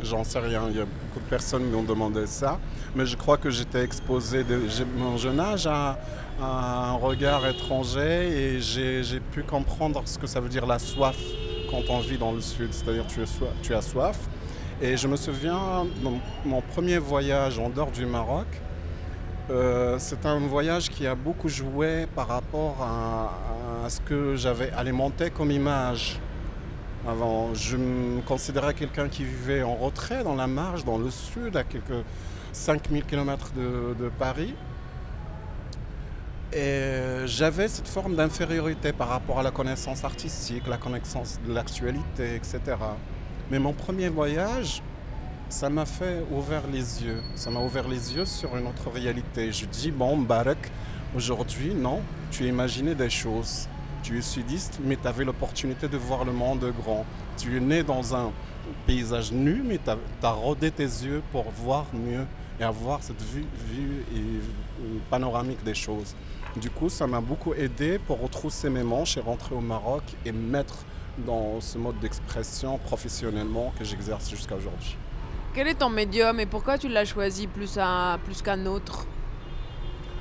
J'en 0.04 0.24
sais 0.24 0.40
rien. 0.40 0.64
Il 0.70 0.78
y 0.78 0.82
a 0.82 0.86
beaucoup 0.86 1.20
de 1.20 1.30
personnes 1.30 1.64
qui 1.64 1.70
m'ont 1.76 1.84
demandé 1.84 2.26
ça. 2.28 2.60
Mais 2.96 3.06
je 3.06 3.18
crois 3.18 3.38
que 3.38 3.50
j'étais 3.50 3.84
exposé 3.84 4.44
de 4.44 4.62
mon 4.98 5.18
jeune 5.18 5.40
âge 5.40 5.68
à, 5.68 5.98
à 6.42 6.90
un 6.90 6.94
regard 6.94 7.46
étranger 7.48 8.56
et 8.56 8.62
j'ai 8.62 9.20
pu 9.32 9.44
comprendre 9.44 10.02
ce 10.06 10.18
que 10.18 10.28
ça 10.28 10.40
veut 10.40 10.50
dire 10.50 10.66
la 10.66 10.80
soif 10.80 11.18
quand 11.72 11.82
on 11.90 12.00
vit 12.00 12.18
dans 12.18 12.32
le 12.32 12.42
sud. 12.42 12.72
C'est-à-dire 12.72 13.06
tu 13.08 13.74
as 13.74 13.82
soif. 13.82 14.18
Et 14.82 14.96
je 14.96 15.10
me 15.10 15.18
souviens, 15.18 15.86
dans 16.02 16.14
mon 16.46 16.62
premier 16.62 17.00
voyage 17.00 17.60
en 17.60 17.68
dehors 17.70 17.92
du 17.92 18.06
Maroc, 18.06 18.48
euh, 19.50 19.98
c'est 20.00 20.26
un 20.26 20.40
voyage 20.40 20.90
qui 20.90 21.06
a 21.06 21.16
beaucoup 21.16 21.50
joué 21.50 22.06
par 22.16 22.30
rapport 22.30 22.78
à, 22.82 23.90
ce 23.90 24.00
que 24.00 24.38
j'avais 24.38 24.72
alimenté 24.72 25.32
comme 25.32 25.52
image. 25.52 26.18
Avant, 27.06 27.54
je 27.54 27.76
me 27.76 28.22
considérais 28.22 28.74
quelqu'un 28.74 29.10
qui 29.10 29.26
vivait 29.26 29.64
en 29.64 29.76
retrait, 29.76 30.24
dans 30.24 30.36
la 30.36 30.48
marge, 30.48 30.86
dans 30.86 30.98
le 30.98 31.10
sud, 31.10 31.58
à 31.58 31.66
quelques 31.66 32.06
5000 32.54 33.04
km 33.04 33.52
de 33.56 34.10
Paris. 34.18 34.54
Et 36.54 37.26
j'avais 37.26 37.68
cette 37.68 37.88
forme 37.88 38.16
d'infériorité 38.16 38.94
par 38.94 39.10
rapport 39.10 39.40
à 39.40 39.44
la 39.44 39.52
connaissance 39.52 40.06
artistique, 40.06 40.68
la 40.68 40.78
connaissance 40.78 41.38
de 41.46 41.54
l'actualité, 41.54 42.36
etc. 42.36 42.78
Mais 43.52 43.58
mon 43.58 43.74
premier 43.74 44.10
voyage, 44.10 44.84
ça 45.50 45.70
m'a 45.70 45.86
fait 45.86 46.24
ouvrir 46.32 46.62
les 46.72 47.04
yeux. 47.04 47.22
Ça 47.34 47.50
m'a 47.50 47.60
ouvert 47.60 47.88
les 47.88 48.16
yeux 48.16 48.26
sur 48.26 48.56
une 48.56 48.68
autre 48.68 48.92
réalité. 48.94 49.52
Je 49.52 49.66
dis, 49.66 49.90
bon, 49.90 50.18
Barak, 50.18 50.72
aujourd'hui, 51.16 51.74
non, 51.74 52.02
tu 52.30 52.46
imaginé 52.46 52.94
des 52.94 53.10
choses. 53.10 53.68
Tu 54.04 54.20
es 54.20 54.22
sudiste, 54.22 54.80
mais 54.84 54.96
tu 54.96 55.08
avais 55.08 55.26
l'opportunité 55.26 55.88
de 55.88 55.98
voir 55.98 56.26
le 56.26 56.32
monde 56.32 56.72
grand. 56.80 57.06
Tu 57.38 57.58
es 57.58 57.60
né 57.60 57.82
dans 57.82 58.16
un 58.16 58.32
paysage 58.86 59.32
nu, 59.32 59.64
mais 59.66 59.80
tu 59.84 59.90
as, 60.26 60.32
rodé 60.32 60.70
tes 60.70 60.84
yeux 60.84 61.24
pour 61.32 61.50
voir 61.50 61.88
mieux 61.94 62.26
et 62.60 62.64
avoir 62.64 63.02
cette 63.02 63.22
vue, 63.22 63.46
panoramique 65.10 65.64
des 65.64 65.74
choses. 65.74 66.16
Du 66.56 66.70
coup, 66.70 66.90
ça 66.90 67.08
m'a 67.08 67.22
beaucoup 67.22 67.56
aidé 67.56 68.00
pour 68.00 68.22
retrousser 68.22 68.70
mes 68.70 68.84
manches 68.84 69.18
et 69.18 69.22
rentrer 69.22 69.56
au 69.56 69.62
Maroc 69.62 70.04
et 70.26 70.32
me 70.32 70.52
mettre 70.52 70.86
dans 71.26 71.60
ce 71.62 71.78
mode 71.78 72.00
d'expression 72.00 72.78
professionnellement 72.78 73.74
que 73.78 73.84
j'exerce 73.84 74.30
jusqu'à 74.30 74.56
aujourd'hui. 74.56 74.98
Quel 75.54 75.68
est 75.68 75.76
ton 75.76 75.90
médium 75.90 76.40
et 76.40 76.46
pourquoi 76.46 76.78
tu 76.78 76.88
l'as 76.88 77.06
choisi 77.06 77.48
plus, 77.48 77.78
à- 77.78 78.18
plus 78.24 78.42
qu'un 78.42 78.66
autre? 78.66 79.06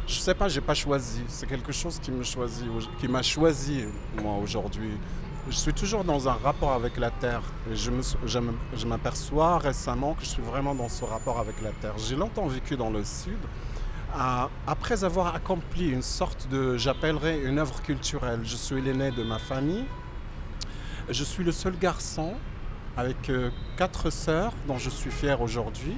Je 0.07 0.15
sais 0.15 0.35
pas, 0.35 0.49
j'ai 0.49 0.63
pas 0.63 0.75
choisi. 0.75 1.23
C'est 1.29 1.47
quelque 1.47 1.71
chose 1.73 1.99
qui 1.99 2.11
me 2.11 2.23
choisit, 2.25 2.65
qui 2.99 3.09
m'a 3.09 3.23
choisi 3.23 3.85
moi 4.23 4.37
aujourd'hui. 4.43 4.91
Je 5.51 5.55
suis 5.57 5.73
toujours 5.75 6.03
dans 6.05 6.29
un 6.29 6.33
rapport 6.33 6.73
avec 6.73 6.97
la 6.97 7.11
terre. 7.11 7.43
Et 7.71 7.77
je 7.77 7.91
me- 7.91 8.03
je 8.27 8.39
me- 8.39 8.55
je 8.75 8.87
m'aperçois 8.87 9.59
récemment 9.59 10.15
que 10.15 10.23
je 10.23 10.29
suis 10.31 10.43
vraiment 10.43 10.75
dans 10.75 10.89
ce 10.89 11.05
rapport 11.05 11.39
avec 11.39 11.61
la 11.63 11.71
terre. 11.73 11.93
J'ai 11.99 12.17
longtemps 12.17 12.47
vécu 12.47 12.77
dans 12.77 12.91
le 12.91 13.05
sud. 13.05 13.39
Après 14.67 15.05
avoir 15.05 15.35
accompli 15.35 15.91
une 15.91 16.03
sorte 16.03 16.49
de, 16.49 16.79
j'appellerais 16.79 17.41
une 17.43 17.59
œuvre 17.59 17.83
culturelle. 17.83 18.41
Je 18.45 18.57
suis 18.57 18.81
l'aîné 18.81 19.11
de 19.11 19.23
ma 19.23 19.39
famille. 19.39 19.85
Je 21.11 21.25
suis 21.25 21.43
le 21.43 21.53
seul 21.53 21.75
garçon 21.79 22.35
avec 22.95 23.31
euh, 23.31 23.51
quatre 23.79 24.11
sœurs 24.11 24.53
dont 24.67 24.77
je 24.77 24.91
suis 24.91 25.11
fier 25.11 25.41
aujourd'hui. 25.41 25.97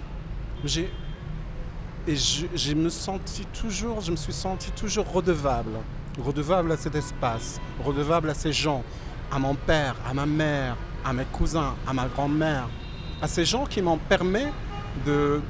Et 2.06 2.14
je, 2.14 2.74
me 2.74 2.88
senti 2.88 3.44
toujours, 3.46 4.02
je 4.02 4.12
me 4.12 4.16
suis 4.16 4.32
senti 4.32 4.70
toujours 4.70 5.10
redevable, 5.10 5.78
redevable 6.16 6.70
à 6.70 6.76
cet 6.76 6.94
espace, 6.94 7.60
redevable 7.84 8.30
à 8.30 8.34
ces 8.34 8.52
gens, 8.52 8.84
à 9.32 9.40
mon 9.40 9.56
père, 9.56 9.96
à 10.08 10.14
ma 10.14 10.26
mère, 10.26 10.76
à 11.04 11.12
mes 11.12 11.24
cousins, 11.24 11.74
à 11.88 11.92
ma 11.92 12.06
grand-mère, 12.06 12.68
à 13.20 13.26
ces 13.26 13.44
gens 13.44 13.66
qui 13.66 13.82
m'ont 13.82 13.98
permis 13.98 14.46
de 15.06 15.42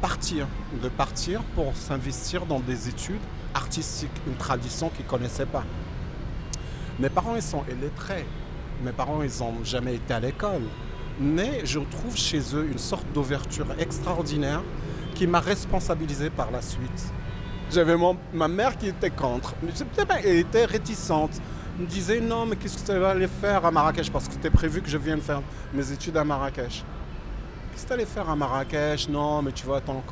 partir, 0.00 0.46
de 0.82 0.88
partir 0.88 1.42
pour 1.54 1.76
s'investir 1.76 2.46
dans 2.46 2.60
des 2.60 2.88
études 2.88 3.20
artistiques, 3.54 4.10
une 4.26 4.36
tradition 4.36 4.88
qu'ils 4.88 5.04
ne 5.04 5.10
connaissaient 5.10 5.46
pas. 5.46 5.64
Mes 6.98 7.10
parents, 7.10 7.36
ils 7.36 7.42
sont 7.42 7.64
illettrés. 7.70 8.24
Mes 8.82 8.92
parents, 8.92 9.22
ils 9.22 9.38
n'ont 9.40 9.64
jamais 9.64 9.94
été 9.94 10.14
à 10.14 10.20
l'école. 10.20 10.62
Mais 11.20 11.64
je 11.64 11.78
trouve 11.78 12.16
chez 12.16 12.40
eux 12.54 12.66
une 12.70 12.78
sorte 12.78 13.06
d'ouverture 13.12 13.66
extraordinaire 13.78 14.62
qui 15.14 15.26
m'a 15.26 15.40
responsabilisé 15.40 16.28
par 16.28 16.50
la 16.50 16.60
suite. 16.60 17.12
J'avais 17.72 17.96
ma 18.32 18.48
mère 18.48 18.76
qui 18.76 18.88
était 18.88 19.10
contre, 19.10 19.54
mais 19.62 19.70
elle 20.24 20.36
était 20.36 20.64
réticente. 20.64 21.40
Elle 21.76 21.84
me 21.84 21.88
disait 21.88 22.20
non, 22.20 22.46
mais 22.46 22.56
qu'est-ce 22.56 22.82
que 22.82 22.92
tu 22.92 22.98
vas 22.98 23.10
aller 23.10 23.28
faire 23.28 23.64
à 23.64 23.70
Marrakech? 23.70 24.10
Parce 24.10 24.28
que 24.28 24.34
c'était 24.34 24.50
prévu 24.50 24.80
que 24.80 24.88
je 24.88 24.98
vienne 24.98 25.20
faire 25.20 25.40
mes 25.72 25.90
études 25.90 26.16
à 26.16 26.24
Marrakech. 26.24 26.84
Qu'est-ce 27.72 27.82
que 27.82 27.88
tu 27.88 27.92
allais 27.94 28.06
faire 28.06 28.28
à 28.28 28.36
Marrakech? 28.36 29.08
Non, 29.08 29.42
mais 29.42 29.52
tu 29.52 29.66
vois, 29.66 29.80
ton, 29.80 30.02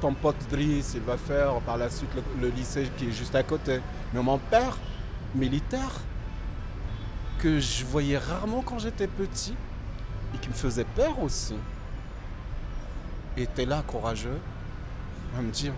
ton 0.00 0.14
pote 0.14 0.36
Driss, 0.50 0.92
il 0.94 1.02
va 1.02 1.16
faire 1.16 1.54
par 1.66 1.76
la 1.76 1.90
suite 1.90 2.10
le 2.40 2.48
lycée 2.48 2.88
qui 2.96 3.08
est 3.08 3.12
juste 3.12 3.34
à 3.34 3.42
côté. 3.42 3.80
Mais 4.14 4.22
mon 4.22 4.38
père, 4.38 4.78
militaire, 5.34 6.00
que 7.40 7.58
je 7.58 7.84
voyais 7.84 8.18
rarement 8.18 8.62
quand 8.62 8.78
j'étais 8.78 9.06
petit 9.06 9.54
et 10.34 10.38
qui 10.38 10.48
me 10.48 10.54
faisait 10.54 10.84
peur 10.84 11.18
aussi, 11.22 11.54
était 13.36 13.64
là 13.64 13.82
courageux 13.86 14.38
à 15.38 15.40
me 15.40 15.50
dire 15.50 15.72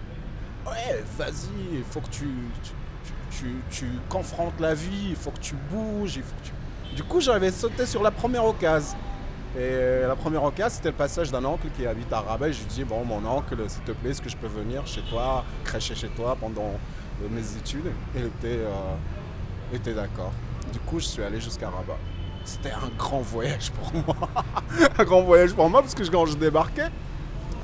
Ouais, 0.66 1.02
vas-y, 1.18 1.76
il 1.78 1.84
faut 1.84 2.00
que 2.00 2.08
tu, 2.08 2.28
tu, 2.62 2.72
tu, 3.30 3.54
tu- 3.70 3.98
confrontes 4.08 4.58
la 4.60 4.74
vie, 4.74 5.08
il 5.10 5.16
faut 5.16 5.30
que 5.30 5.40
tu 5.40 5.54
bouges. 5.70 6.16
Il 6.16 6.22
faut 6.22 6.34
que 6.40 6.46
tu... 6.46 6.94
Du 6.96 7.02
coup, 7.02 7.20
j'avais 7.20 7.50
sauté 7.50 7.84
sur 7.84 8.02
la 8.02 8.10
première 8.10 8.44
occasion. 8.44 8.96
Et 9.56 9.58
euh, 9.60 10.08
la 10.08 10.16
première 10.16 10.44
occasion, 10.44 10.76
c'était 10.76 10.90
le 10.90 10.94
passage 10.96 11.30
d'un 11.30 11.44
oncle 11.44 11.66
qui 11.76 11.86
habite 11.86 12.12
à 12.12 12.20
Rabat. 12.20 12.52
Je 12.52 12.60
lui 12.60 12.66
dis 12.66 12.84
Bon, 12.84 13.04
mon 13.04 13.24
oncle, 13.26 13.56
s'il 13.68 13.82
te 13.82 13.92
plaît, 13.92 14.10
est-ce 14.10 14.22
que 14.22 14.30
je 14.30 14.36
peux 14.36 14.46
venir 14.46 14.86
chez 14.86 15.02
toi, 15.02 15.44
crècher 15.64 15.94
chez 15.94 16.08
toi 16.08 16.36
pendant 16.40 16.78
euh, 17.22 17.28
mes 17.30 17.56
études? 17.56 17.86
Et 18.14 18.20
il 18.20 18.26
était, 18.26 18.60
euh, 18.64 18.94
était 19.74 19.94
d'accord. 19.94 20.32
Du 20.72 20.78
coup, 20.80 20.98
je 20.98 21.04
suis 21.04 21.22
allé 21.22 21.40
jusqu'à 21.40 21.68
Rabat. 21.68 21.98
C'était 22.44 22.70
un 22.72 22.90
grand 22.98 23.20
voyage 23.20 23.70
pour 23.70 23.92
moi. 24.06 24.16
un 24.98 25.04
grand 25.04 25.22
voyage 25.22 25.52
pour 25.52 25.68
moi 25.70 25.82
parce 25.82 25.94
que 25.94 26.02
quand 26.08 26.26
je 26.26 26.36
débarquais, 26.36 26.88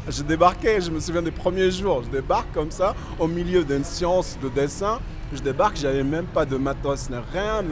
je 0.08 0.22
débarquais, 0.22 0.80
je 0.80 0.90
me 0.90 1.00
souviens 1.00 1.22
des 1.22 1.30
premiers 1.30 1.70
jours, 1.70 2.02
je 2.04 2.10
débarque 2.10 2.52
comme 2.52 2.70
ça, 2.70 2.94
au 3.18 3.26
milieu 3.26 3.64
d'une 3.64 3.84
science 3.84 4.38
de 4.42 4.48
dessin. 4.48 5.00
Je 5.32 5.40
débarque, 5.40 5.76
j'avais 5.76 6.04
même 6.04 6.24
pas 6.24 6.46
de 6.46 6.56
matos, 6.56 7.10
rien, 7.34 7.62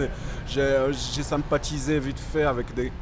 j'ai 0.47 1.23
sympathisé 1.23 1.99
vite 1.99 2.19
fait 2.19 2.43
avec 2.43 2.75
des, 2.75 2.93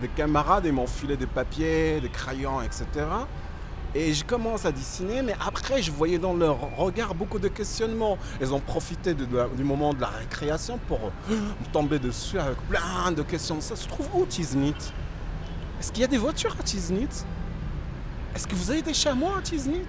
des 0.00 0.08
camarades, 0.08 0.66
ils 0.66 0.72
m'ont 0.72 0.86
filé 0.86 1.16
des 1.16 1.26
papiers, 1.26 2.00
des 2.00 2.08
crayons, 2.08 2.62
etc. 2.62 2.86
Et 3.96 4.12
je 4.12 4.24
commence 4.24 4.64
à 4.64 4.72
dessiner, 4.72 5.22
mais 5.22 5.36
après, 5.40 5.80
je 5.80 5.92
voyais 5.92 6.18
dans 6.18 6.34
leur 6.34 6.76
regard 6.76 7.14
beaucoup 7.14 7.38
de 7.38 7.46
questionnements. 7.46 8.18
Ils 8.40 8.52
ont 8.52 8.58
profité 8.58 9.14
du 9.14 9.62
moment 9.62 9.94
de 9.94 10.00
la 10.00 10.08
récréation 10.08 10.80
pour 10.88 10.98
euh, 11.30 11.36
tomber 11.72 12.00
dessus 12.00 12.38
avec 12.38 12.56
plein 12.68 13.12
de 13.12 13.22
questions. 13.22 13.60
Ça 13.60 13.76
se 13.76 13.86
trouve 13.86 14.08
où, 14.14 14.26
Tiznit 14.26 14.74
Est-ce 15.78 15.92
qu'il 15.92 16.00
y 16.00 16.04
a 16.04 16.08
des 16.08 16.18
voitures 16.18 16.56
à 16.58 16.62
Tiznit 16.64 17.24
Est-ce 18.34 18.48
que 18.48 18.56
vous 18.56 18.68
avez 18.72 18.82
des 18.82 18.94
chamois 18.94 19.38
à 19.38 19.42
Tiznit 19.42 19.86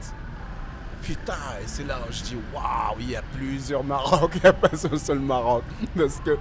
Putain, 1.02 1.34
et 1.62 1.68
c'est 1.68 1.86
là 1.86 2.00
où 2.08 2.12
je 2.12 2.24
dis 2.24 2.38
waouh, 2.54 2.98
il 3.00 3.12
y 3.12 3.16
a 3.16 3.24
plusieurs 3.36 3.84
Maroc, 3.84 4.32
il 4.36 4.42
n'y 4.42 4.48
a 4.48 4.54
pas 4.54 4.70
un 4.72 4.98
seul 5.00 5.20
Maroc. 5.20 5.64
Parce 5.96 6.20
que, 6.20 6.38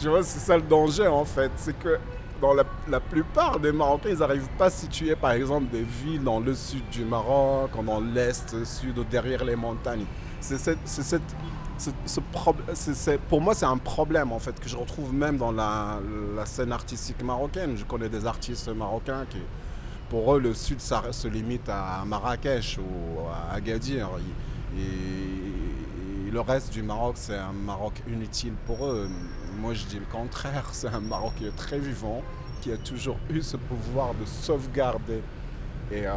tu 0.00 0.08
vois, 0.08 0.22
c'est 0.22 0.38
ça 0.40 0.56
le 0.56 0.62
danger 0.62 1.08
en 1.08 1.24
fait, 1.24 1.50
c'est 1.56 1.76
que 1.78 1.98
dans 2.40 2.54
la, 2.54 2.64
la 2.88 3.00
plupart 3.00 3.58
des 3.60 3.72
Marocains, 3.72 4.10
ils 4.10 4.18
n'arrivent 4.18 4.48
pas 4.58 4.66
à 4.66 4.70
situer 4.70 5.14
par 5.16 5.32
exemple 5.32 5.66
des 5.70 5.82
villes 5.82 6.22
dans 6.22 6.40
le 6.40 6.54
sud 6.54 6.82
du 6.90 7.04
Maroc, 7.04 7.70
dans 7.84 8.00
l'est, 8.00 8.64
sud 8.64 8.98
ou 8.98 9.04
derrière 9.04 9.44
les 9.44 9.56
montagnes. 9.56 10.04
C'est 10.40 10.58
cette, 10.58 10.78
ce, 10.84 11.02
ce 11.02 12.92
c'est- 12.94 13.18
pour 13.28 13.40
moi, 13.40 13.54
c'est 13.54 13.66
un 13.66 13.78
problème 13.78 14.32
en 14.32 14.38
fait 14.38 14.58
que 14.60 14.68
je 14.68 14.76
retrouve 14.76 15.12
même 15.14 15.38
dans 15.38 15.52
la, 15.52 15.98
la 16.36 16.46
scène 16.46 16.72
artistique 16.72 17.22
marocaine. 17.22 17.76
Je 17.76 17.84
connais 17.84 18.08
des 18.08 18.26
artistes 18.26 18.68
marocains 18.68 19.24
qui, 19.28 19.38
pour 20.10 20.34
eux, 20.36 20.40
le 20.40 20.54
sud 20.54 20.80
se 20.80 21.28
limite 21.28 21.68
à 21.68 22.04
Marrakech 22.06 22.78
ou 22.78 23.20
à 23.28 23.54
Agadir. 23.54 24.08
Et 24.76 26.30
le 26.30 26.40
reste 26.40 26.72
du 26.72 26.82
Maroc, 26.82 27.14
c'est 27.16 27.36
un 27.38 27.52
Maroc 27.52 28.02
inutile 28.08 28.54
pour 28.66 28.86
eux. 28.86 29.08
Moi, 29.60 29.74
je 29.74 29.84
dis 29.84 29.98
le 29.98 30.06
contraire. 30.10 30.68
C'est 30.72 30.88
un 30.88 31.00
Maroc 31.00 31.32
qui 31.36 31.46
est 31.46 31.56
très 31.56 31.78
vivant, 31.78 32.22
qui 32.60 32.72
a 32.72 32.76
toujours 32.76 33.16
eu 33.30 33.40
ce 33.42 33.56
pouvoir 33.56 34.14
de 34.14 34.24
sauvegarder. 34.26 35.22
Et 35.92 36.06
euh, 36.06 36.12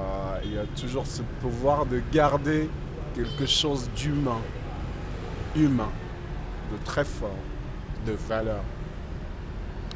il 0.46 0.58
a 0.58 0.66
toujours 0.80 1.06
ce 1.06 1.22
pouvoir 1.42 1.86
de 1.86 2.02
garder 2.12 2.70
quelque 3.14 3.46
chose 3.46 3.90
d'humain, 3.96 4.40
humain, 5.56 5.90
de 6.72 6.78
très 6.86 7.04
fort, 7.04 7.36
de 8.06 8.14
valeur, 8.14 8.62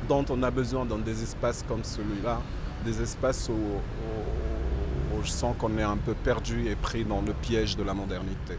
dont 0.09 0.25
on 0.29 0.43
a 0.43 0.51
besoin 0.51 0.85
dans 0.85 0.97
des 0.97 1.23
espaces 1.23 1.63
comme 1.67 1.83
celui-là, 1.83 2.41
des 2.83 3.01
espaces 3.01 3.47
où, 3.49 3.53
où- 3.53 5.17
où 5.17 5.23
je 5.23 5.29
sens 5.29 5.55
qu'on 5.57 5.77
est 5.77 5.83
un 5.83 5.97
peu 5.97 6.13
perdu 6.15 6.67
et 6.67 6.75
pris 6.75 7.05
dans 7.05 7.21
le 7.21 7.33
piège 7.33 7.77
de 7.77 7.83
la 7.83 7.93
modernité. 7.93 8.57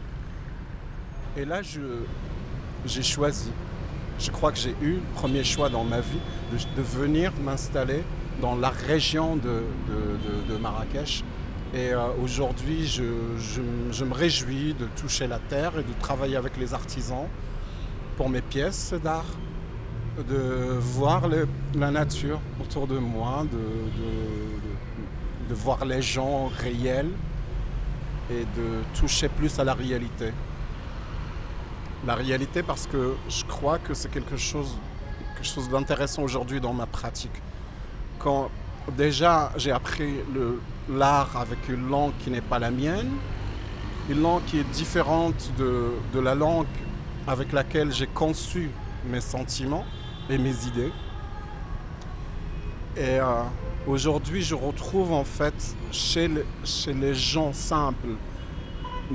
Et 1.37 1.45
là, 1.45 1.61
je- 1.61 2.05
j'ai 2.85 3.03
choisi. 3.03 3.51
Je 4.19 4.31
crois 4.31 4.51
que 4.51 4.57
j'ai 4.57 4.75
eu 4.81 4.93
le 4.93 5.13
premier 5.15 5.43
choix 5.43 5.69
dans 5.69 5.83
ma 5.83 5.99
vie 5.99 6.19
de, 6.51 6.81
venir 6.81 7.31
m'installer 7.43 8.03
dans 8.41 8.55
la 8.55 8.69
région 8.69 9.35
de, 9.35 10.57
Marrakech. 10.61 11.23
Et 11.73 11.91
euh, 11.91 12.09
aujourd'hui, 12.21 12.85
je, 12.85 14.03
me 14.03 14.13
réjouis 14.13 14.75
de 14.75 14.85
toucher 14.95 15.27
la 15.27 15.39
terre 15.39 15.71
et 15.79 15.83
de 15.83 15.93
travailler 15.99 16.35
avec 16.35 16.55
les 16.57 16.73
artisans 16.73 17.27
pour 18.15 18.29
mes 18.29 18.41
pièces 18.41 18.93
d'art, 19.03 19.25
de 20.17 20.77
voir 20.79 21.23
la 21.73 21.89
nature 21.89 22.39
autour 22.61 22.85
de 22.85 22.99
moi, 22.99 23.45
de 25.49 25.53
voir 25.55 25.83
les 25.85 26.01
gens 26.01 26.47
réels 26.47 27.09
et 28.29 28.45
de 28.57 28.99
toucher 28.99 29.27
plus 29.27 29.57
à 29.59 29.63
la 29.63 29.73
réalité. 29.73 30.31
La 32.05 32.15
réalité 32.15 32.63
parce 32.63 32.85
que 32.85 33.15
je 33.29 33.43
crois 33.45 33.79
que 33.79 33.93
c'est 33.93 34.11
quelque 34.11 34.37
chose, 34.37 34.77
quelque 35.35 35.47
chose 35.47 35.69
d'intéressant 35.69 36.23
aujourd'hui 36.23 36.59
dans 36.59 36.73
ma 36.73 36.85
pratique. 36.85 37.41
Quand 38.19 38.49
déjà 38.97 39.51
j'ai 39.55 39.71
appris 39.71 40.15
l'art 40.89 41.37
avec 41.37 41.69
une 41.69 41.89
langue 41.89 42.11
qui 42.19 42.29
n'est 42.29 42.41
pas 42.41 42.59
la 42.59 42.71
mienne, 42.71 43.11
une 44.09 44.21
langue 44.21 44.43
qui 44.45 44.59
est 44.59 44.69
différente 44.71 45.51
de, 45.57 45.91
de 46.13 46.19
la 46.19 46.35
langue 46.35 46.67
avec 47.25 47.53
laquelle 47.53 47.91
j'ai 47.93 48.07
conçu 48.07 48.69
mes 49.09 49.21
sentiments 49.21 49.85
et 50.29 50.37
mes 50.37 50.65
idées. 50.65 50.91
Et 52.95 53.19
euh, 53.19 53.43
aujourd'hui, 53.87 54.41
je 54.41 54.55
retrouve 54.55 55.13
en 55.13 55.23
fait 55.23 55.53
chez, 55.91 56.29
chez 56.63 56.93
les 56.93 57.15
gens 57.15 57.53
simples, 57.53 58.15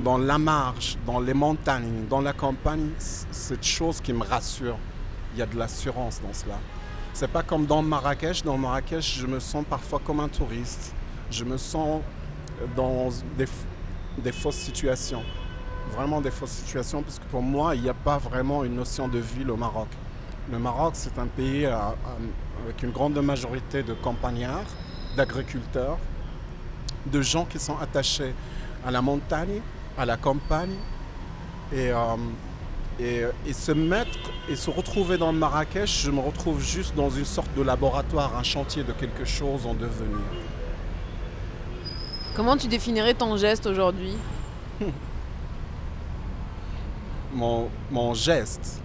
dans 0.03 0.17
la 0.17 0.37
marge, 0.37 0.97
dans 1.05 1.19
les 1.19 1.33
montagnes, 1.33 2.05
dans 2.09 2.21
la 2.21 2.33
campagne, 2.33 2.89
cette 2.97 3.63
chose 3.63 4.01
qui 4.01 4.13
me 4.13 4.23
rassure. 4.23 4.77
Il 5.33 5.39
y 5.39 5.41
a 5.41 5.45
de 5.45 5.57
l'assurance 5.57 6.21
dans 6.21 6.33
cela. 6.33 6.55
C'est 7.13 7.27
pas 7.27 7.43
comme 7.43 7.65
dans 7.65 7.81
Marrakech. 7.81 8.43
Dans 8.43 8.57
Marrakech, 8.57 9.19
je 9.19 9.27
me 9.27 9.39
sens 9.39 9.65
parfois 9.69 9.99
comme 10.03 10.19
un 10.19 10.27
touriste. 10.27 10.93
Je 11.29 11.43
me 11.43 11.57
sens 11.57 12.01
dans 12.75 13.09
des, 13.37 13.45
des 14.17 14.31
fausses 14.31 14.55
situations. 14.55 15.23
Vraiment 15.95 16.21
des 16.21 16.31
fausses 16.31 16.51
situations, 16.51 17.01
parce 17.01 17.19
que 17.19 17.25
pour 17.25 17.41
moi, 17.41 17.75
il 17.75 17.81
n'y 17.81 17.89
a 17.89 17.93
pas 17.93 18.17
vraiment 18.17 18.63
une 18.63 18.75
notion 18.75 19.07
de 19.07 19.19
ville 19.19 19.49
au 19.51 19.57
Maroc. 19.57 19.87
Le 20.51 20.59
Maroc, 20.59 20.93
c'est 20.93 21.17
un 21.19 21.27
pays 21.27 21.65
euh, 21.65 21.75
euh, 21.75 22.63
avec 22.63 22.81
une 22.83 22.91
grande 22.91 23.17
majorité 23.21 23.83
de 23.83 23.93
campagnards, 23.93 24.69
d'agriculteurs, 25.15 25.97
de 27.05 27.21
gens 27.21 27.45
qui 27.45 27.59
sont 27.59 27.77
attachés 27.79 28.33
à 28.85 28.91
la 28.91 29.01
montagne, 29.01 29.61
à 29.97 30.05
la 30.05 30.17
campagne. 30.17 30.75
Et, 31.71 31.91
euh, 31.91 32.15
et, 32.99 33.23
et 33.45 33.53
se 33.53 33.71
mettre 33.71 34.17
et 34.49 34.55
se 34.55 34.69
retrouver 34.69 35.17
dans 35.17 35.31
Marrakech, 35.31 36.03
je 36.03 36.11
me 36.11 36.19
retrouve 36.19 36.61
juste 36.61 36.95
dans 36.95 37.09
une 37.09 37.25
sorte 37.25 37.53
de 37.55 37.61
laboratoire, 37.61 38.35
un 38.35 38.43
chantier 38.43 38.83
de 38.83 38.91
quelque 38.91 39.23
chose 39.25 39.65
en 39.65 39.73
devenir. 39.73 40.17
Comment 42.35 42.57
tu 42.57 42.67
définirais 42.67 43.13
ton 43.13 43.37
geste 43.37 43.67
aujourd'hui? 43.67 44.13
Mon, 47.33 47.69
mon 47.91 48.15
geste. 48.15 48.81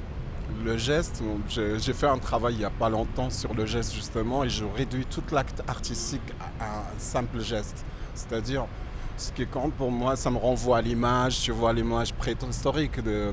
Le 0.63 0.77
geste, 0.77 1.23
j'ai 1.49 1.93
fait 1.95 2.07
un 2.07 2.19
travail 2.19 2.55
il 2.55 2.59
n'y 2.59 2.65
a 2.65 2.71
pas 2.71 2.91
longtemps 2.91 3.31
sur 3.31 3.55
le 3.55 3.65
geste 3.65 3.95
justement 3.95 4.45
et 4.45 4.51
je 4.51 4.65
réduis 4.65 5.07
tout 5.07 5.23
l'acte 5.33 5.63
artistique 5.67 6.21
à, 6.61 6.65
à 6.65 6.69
un 6.81 6.99
simple 6.99 7.41
geste. 7.41 7.87
C'est-à-dire, 8.15 8.67
ce 9.17 9.33
qui 9.33 9.47
compte 9.47 9.73
pour 9.75 9.91
moi, 9.91 10.17
ça 10.17 10.31
me 10.31 10.39
renvoie 10.39 10.79
à 10.79 10.83
l'image, 10.83 11.41
tu 11.41 11.53
vois 11.53 11.73
l'image 11.73 12.13
préhistorique 12.15 13.03
de, 13.03 13.33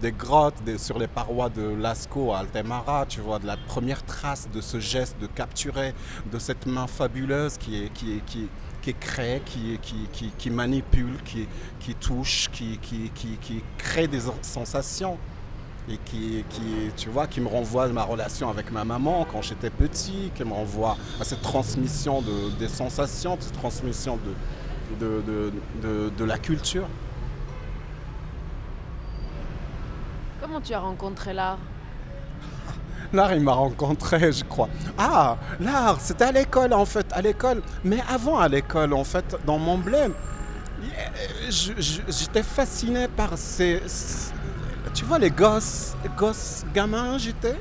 des 0.00 0.12
grottes 0.12 0.62
sur 0.78 0.98
les 0.98 1.06
parois 1.06 1.48
de 1.48 1.62
Lascaux 1.62 2.32
à 2.32 2.40
Altemara, 2.40 3.06
tu 3.08 3.20
vois, 3.20 3.38
de 3.38 3.46
la 3.46 3.56
première 3.56 4.04
trace 4.04 4.48
de 4.52 4.60
ce 4.60 4.78
geste 4.78 5.16
de 5.20 5.26
capturer, 5.26 5.94
de 6.30 6.38
cette 6.38 6.66
main 6.66 6.86
fabuleuse 6.86 7.56
qui 7.56 7.82
est, 7.84 7.92
qui 7.92 8.16
est, 8.16 8.24
qui, 8.26 8.48
qui 8.82 8.94
crée, 8.94 9.40
qui, 9.46 9.78
qui, 9.80 10.08
qui, 10.12 10.32
qui 10.36 10.50
manipule, 10.50 11.16
qui, 11.24 11.48
qui 11.80 11.94
touche, 11.94 12.50
qui, 12.52 12.78
qui, 12.78 13.62
crée 13.78 14.08
des 14.08 14.20
sensations 14.42 15.16
et 15.88 15.98
qui, 16.04 16.44
qui, 16.50 16.90
tu 16.96 17.08
vois, 17.08 17.26
qui 17.26 17.40
me 17.40 17.48
renvoie 17.48 17.84
à 17.84 17.88
ma 17.88 18.04
relation 18.04 18.50
avec 18.50 18.70
ma 18.70 18.84
maman 18.84 19.26
quand 19.30 19.42
j'étais 19.42 19.70
petit, 19.70 20.30
qui 20.34 20.44
me 20.44 20.52
renvoie 20.52 20.96
à 21.20 21.24
cette 21.24 21.42
transmission 21.42 22.22
de, 22.22 22.50
des 22.58 22.68
sensations, 22.68 23.36
cette 23.40 23.52
transmission 23.52 24.16
de, 24.16 24.34
de, 25.00 25.22
de, 25.26 25.52
de, 25.82 26.10
de 26.16 26.24
la 26.24 26.38
culture. 26.38 26.86
Comment 30.40 30.60
tu 30.60 30.74
as 30.74 30.80
rencontré 30.80 31.32
l'art? 31.32 31.58
L'art, 33.12 33.34
il 33.34 33.42
m'a 33.42 33.52
rencontré, 33.52 34.32
je 34.32 34.42
crois. 34.44 34.68
Ah, 34.96 35.36
l'art, 35.60 36.00
c'était 36.00 36.24
à 36.24 36.32
l'école, 36.32 36.72
en 36.72 36.86
fait, 36.86 37.06
à 37.12 37.20
l'école. 37.20 37.62
Mais 37.84 38.02
avant, 38.08 38.38
à 38.38 38.48
l'école, 38.48 38.94
en 38.94 39.04
fait, 39.04 39.36
dans 39.46 39.58
mon 39.58 39.76
je- 41.78 42.00
j'étais 42.08 42.42
fasciné 42.42 43.08
par 43.08 43.36
ces, 43.36 43.82
ces- 43.86 44.32
Tu 44.94 45.04
vois, 45.04 45.18
les 45.18 45.30
gosses, 45.30 45.94
les 46.02 46.10
gosses 46.10 46.64
gamins, 46.74 47.16
j'étais. 47.18 47.58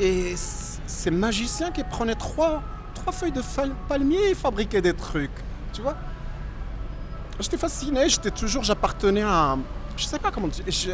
Et 0.00 0.34
ces 0.36 1.10
magiciens 1.10 1.70
qui 1.70 1.84
prenaient 1.84 2.14
trois, 2.16 2.62
trois 2.94 3.12
feuilles 3.12 3.32
de 3.32 3.42
palmier 3.88 4.30
et 4.30 4.34
fabriquaient 4.34 4.82
des 4.82 4.94
trucs. 4.94 5.30
Tu 5.72 5.80
vois 5.82 5.96
J'étais 7.40 7.58
fasciné, 7.58 8.08
j'étais 8.08 8.30
toujours, 8.30 8.62
j'appartenais 8.62 9.22
à. 9.22 9.56
Je 9.96 10.04
sais 10.04 10.18
pas 10.18 10.30
comment 10.30 10.48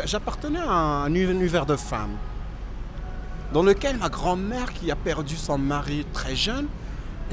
j'appartenais 0.05 0.61
à 0.61 1.05
un 1.05 1.15
univers 1.15 1.65
de 1.65 1.77
femmes 1.77 2.17
dans 3.53 3.63
lequel 3.63 3.97
ma 3.99 4.09
grand-mère, 4.09 4.73
qui 4.73 4.91
a 4.91 4.97
perdu 4.97 5.37
son 5.37 5.59
mari 5.59 6.07
très 6.13 6.37
jeune, 6.37 6.67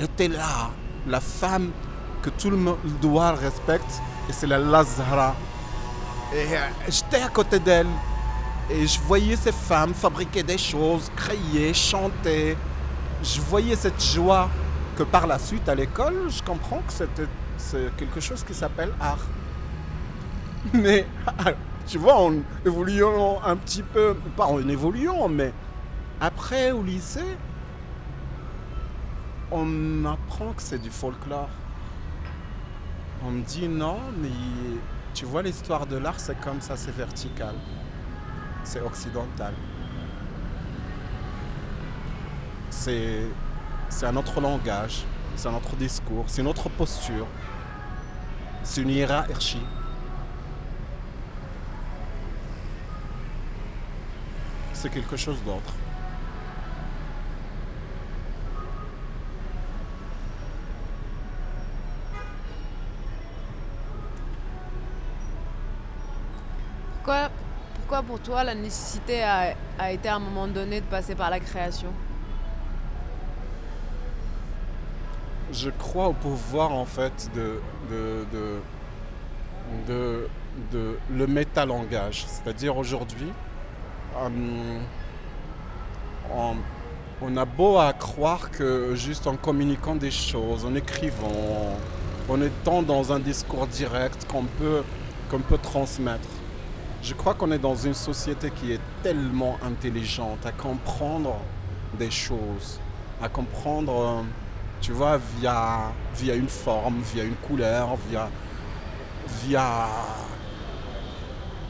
était 0.02 0.28
là, 0.28 0.72
la 1.08 1.20
femme 1.20 1.72
que 2.22 2.30
tout 2.30 2.50
le 2.50 2.58
monde 2.58 2.78
doit 3.02 3.34
respecte, 3.34 4.02
et 4.30 4.34
c'est 4.34 4.48
la 4.48 4.58
Lazara. 4.58 5.36
Et 6.34 6.56
euh, 6.56 6.68
j'étais 6.88 7.22
à 7.22 7.30
côté 7.30 7.60
d'elle, 7.60 7.88
et 8.70 8.86
je 8.86 9.00
voyais 9.02 9.36
ces 9.36 9.52
femmes 9.52 9.94
fabriquer 9.94 10.44
des 10.44 10.58
choses, 10.58 11.12
crier, 11.16 11.74
chanter. 11.74 12.58
Je 13.24 13.40
voyais 13.42 13.76
cette 13.76 14.04
joie 14.04 14.50
que 14.98 15.04
par 15.04 15.28
la 15.28 15.40
suite, 15.40 15.70
à 15.70 15.76
l'école, 15.76 16.30
je 16.30 16.42
comprends 16.44 16.82
que 16.86 16.92
c'était 16.92 17.28
c'est 17.58 17.96
quelque 17.98 18.20
chose 18.20 18.44
qui 18.44 18.54
s'appelle 18.54 18.92
art. 19.00 19.26
Mais, 20.74 21.06
tu 21.88 21.98
vois, 21.98 22.16
en 22.16 22.34
évoluant 22.66 23.42
un 23.44 23.56
petit 23.56 23.84
peu, 23.84 24.16
pas 24.36 24.46
en 24.46 24.68
évoluant, 24.68 25.28
mais 25.30 25.54
après, 26.20 26.72
au 26.72 26.84
lycée, 26.84 27.38
on 29.52 29.64
m'apprend 29.64 30.52
que 30.54 30.62
c'est 30.62 30.82
du 30.82 30.90
folklore. 30.90 31.50
On 33.26 33.32
me 33.32 33.44
dit 33.44 33.68
non, 33.68 33.98
mais 34.22 34.30
tu 35.14 35.26
vois, 35.26 35.42
l'histoire 35.42 35.86
de 35.86 35.98
l'art, 35.98 36.20
c'est 36.20 36.40
comme 36.42 36.62
ça, 36.62 36.76
c'est 36.76 36.96
vertical. 36.96 37.56
C'est 38.64 38.82
occidental. 38.82 39.54
C'est 42.70 43.30
un 44.04 44.16
autre 44.16 44.42
langage, 44.42 45.06
c'est 45.38 45.48
un 45.48 45.54
autre 45.54 45.76
discours, 45.76 46.26
c'est 46.28 46.42
une 46.42 46.48
autre 46.48 46.68
posture, 46.68 47.28
c'est 48.64 48.82
une 48.82 48.90
hiérarchie. 48.90 49.62
C'est 54.74 54.90
quelque 54.90 55.16
chose 55.16 55.42
d'autre. 55.44 55.74
Pourquoi, 66.96 67.30
pourquoi 67.76 68.04
pour 68.04 68.20
toi 68.20 68.44
la 68.44 68.54
nécessité 68.54 69.24
a, 69.24 69.56
a 69.80 69.92
été 69.92 70.10
à 70.10 70.16
un 70.16 70.20
moment 70.20 70.48
donné 70.48 70.82
de 70.82 70.86
passer 70.86 71.16
par 71.16 71.30
la 71.30 71.40
création? 71.40 71.94
Je 75.52 75.70
crois 75.70 76.10
au 76.10 76.14
pouvoir 76.14 76.74
en 76.74 76.86
fait 76.86 77.30
de, 77.34 77.60
de, 77.90 78.26
de, 79.88 80.28
de, 80.72 80.98
le 81.10 81.28
métalangage. 81.28 82.26
C'est-à-dire 82.28 82.76
aujourd'hui, 82.76 83.32
euh, 84.18 84.80
on, 87.22 87.38
a 87.38 87.46
beau 87.46 87.78
à 87.78 87.94
croire 87.94 88.52
que 88.52 88.94
juste 88.96 89.28
en 89.28 89.38
communiquant 89.38 89.96
des 89.96 90.12
choses, 90.12 90.66
en 90.66 90.76
écrivant, 90.76 91.78
en 92.30 92.42
étant 92.42 92.82
dans 92.82 93.14
un 93.14 93.20
discours 93.20 93.68
direct 93.68 94.28
qu'on 94.30 94.44
peut, 94.44 94.84
peut 95.30 95.58
transmettre. 95.58 96.28
Je 97.04 97.14
crois 97.14 97.36
qu'on 97.36 97.52
est 97.52 97.60
dans 97.60 97.76
une 97.76 97.94
société 97.94 98.52
qui 98.52 98.74
est 98.74 98.82
tellement 99.04 99.58
intelligente 99.64 100.46
à 100.46 100.52
comprendre 100.52 101.36
des 101.98 102.12
choses, 102.12 102.80
à 103.22 103.30
comprendre, 103.30 103.94
euh, 103.94 104.22
tu 104.82 104.92
vois, 104.92 105.20
via, 105.40 105.92
via 106.16 106.36
une 106.36 106.50
forme, 106.50 107.02
via 107.14 107.24
une 107.24 107.36
couleur, 107.36 107.96
via, 108.10 108.30
via 109.44 109.88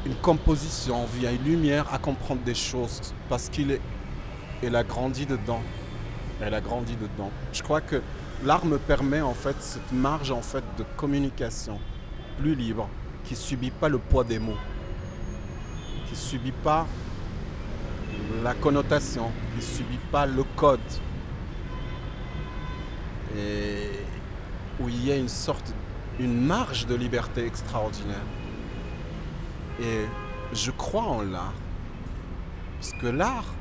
une 0.06 0.16
composition, 0.16 1.06
via 1.14 1.32
une 1.32 1.44
lumière, 1.44 1.94
à 1.94 1.98
comprendre 1.98 2.42
des 2.42 2.56
choses 2.56 3.14
parce 3.30 3.50
qu'il 3.50 3.72
est, 3.72 3.82
elle 4.62 4.76
a 4.76 4.84
grandi 4.84 5.26
dedans. 5.26 5.62
Elle 6.42 6.54
a 6.54 6.62
grandi 6.62 6.96
dedans. 6.96 7.32
Je 7.52 7.64
crois 7.64 7.82
que 7.82 8.02
l'art 8.44 8.66
me 8.66 8.78
permet 8.78 9.22
en 9.22 9.34
fait 9.34 9.56
cette 9.60 9.92
marge 9.92 10.32
en 10.32 10.42
fait 10.42 10.64
de 10.78 10.86
communication 10.96 11.80
plus 12.38 12.54
libre, 12.54 12.88
qui 13.24 13.36
subit 13.36 13.72
pas 13.72 13.90
le 13.90 13.98
poids 13.98 14.24
des 14.24 14.40
mots, 14.40 14.58
qui 16.08 16.16
subit 16.16 16.52
pas 16.52 16.86
la 18.44 18.54
connotation, 18.54 19.32
qui 19.56 19.66
subit 19.66 20.00
pas 20.12 20.26
le 20.26 20.44
code, 20.56 20.80
et 23.36 23.90
où 24.80 24.90
il 24.90 25.06
y 25.06 25.12
a 25.12 25.16
une 25.16 25.30
sorte, 25.30 25.74
une 26.20 26.46
marge 26.46 26.86
de 26.86 26.96
liberté 26.96 27.46
extraordinaire. 27.46 28.26
Et 29.82 30.06
je 30.54 30.72
crois 30.72 31.04
en 31.04 31.22
l'art, 31.22 31.54
parce 32.80 32.92
que 32.94 33.08
l'art, 33.08 33.54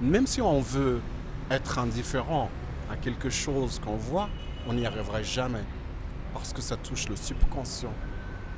même 0.00 0.26
si 0.26 0.40
on 0.40 0.60
veut 0.60 1.00
être 1.50 1.78
indifférent 1.78 2.50
à 2.90 2.96
quelque 2.96 3.30
chose 3.30 3.80
qu'on 3.84 3.96
voit, 3.96 4.28
on 4.66 4.74
n'y 4.74 4.86
arriverait 4.86 5.24
jamais. 5.24 5.64
Parce 6.32 6.52
que 6.52 6.62
ça 6.62 6.76
touche 6.76 7.08
le 7.08 7.16
subconscient. 7.16 7.92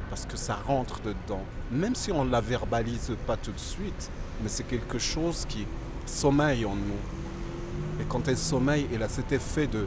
Parce 0.08 0.26
que 0.26 0.36
ça 0.36 0.58
rentre 0.66 1.00
dedans. 1.00 1.44
Même 1.70 1.94
si 1.94 2.10
on 2.10 2.24
ne 2.24 2.30
la 2.30 2.40
verbalise 2.40 3.12
pas 3.26 3.36
tout 3.36 3.52
de 3.52 3.58
suite, 3.58 4.10
mais 4.42 4.48
c'est 4.48 4.64
quelque 4.64 4.98
chose 4.98 5.46
qui 5.48 5.66
sommeille 6.06 6.64
en 6.64 6.74
nous. 6.74 8.00
Et 8.00 8.04
quand 8.08 8.26
elle 8.28 8.38
sommeille, 8.38 8.88
elle 8.92 9.02
a 9.02 9.08
cet 9.08 9.32
effet 9.32 9.66
de, 9.66 9.86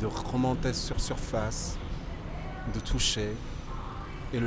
de 0.00 0.06
remonter 0.06 0.72
sur 0.72 1.00
surface, 1.00 1.78
de 2.74 2.80
toucher. 2.80 3.30
Et 4.34 4.40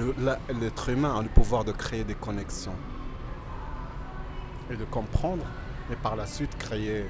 l'être 0.60 0.90
humain 0.90 1.20
a 1.20 1.22
le 1.22 1.30
pouvoir 1.30 1.64
de 1.64 1.72
créer 1.72 2.04
des 2.04 2.16
connexions. 2.16 2.76
Et 4.72 4.76
de 4.76 4.86
comprendre, 4.86 5.46
et 5.92 5.96
par 5.96 6.16
la 6.16 6.26
suite 6.26 6.58
créer 6.58 7.06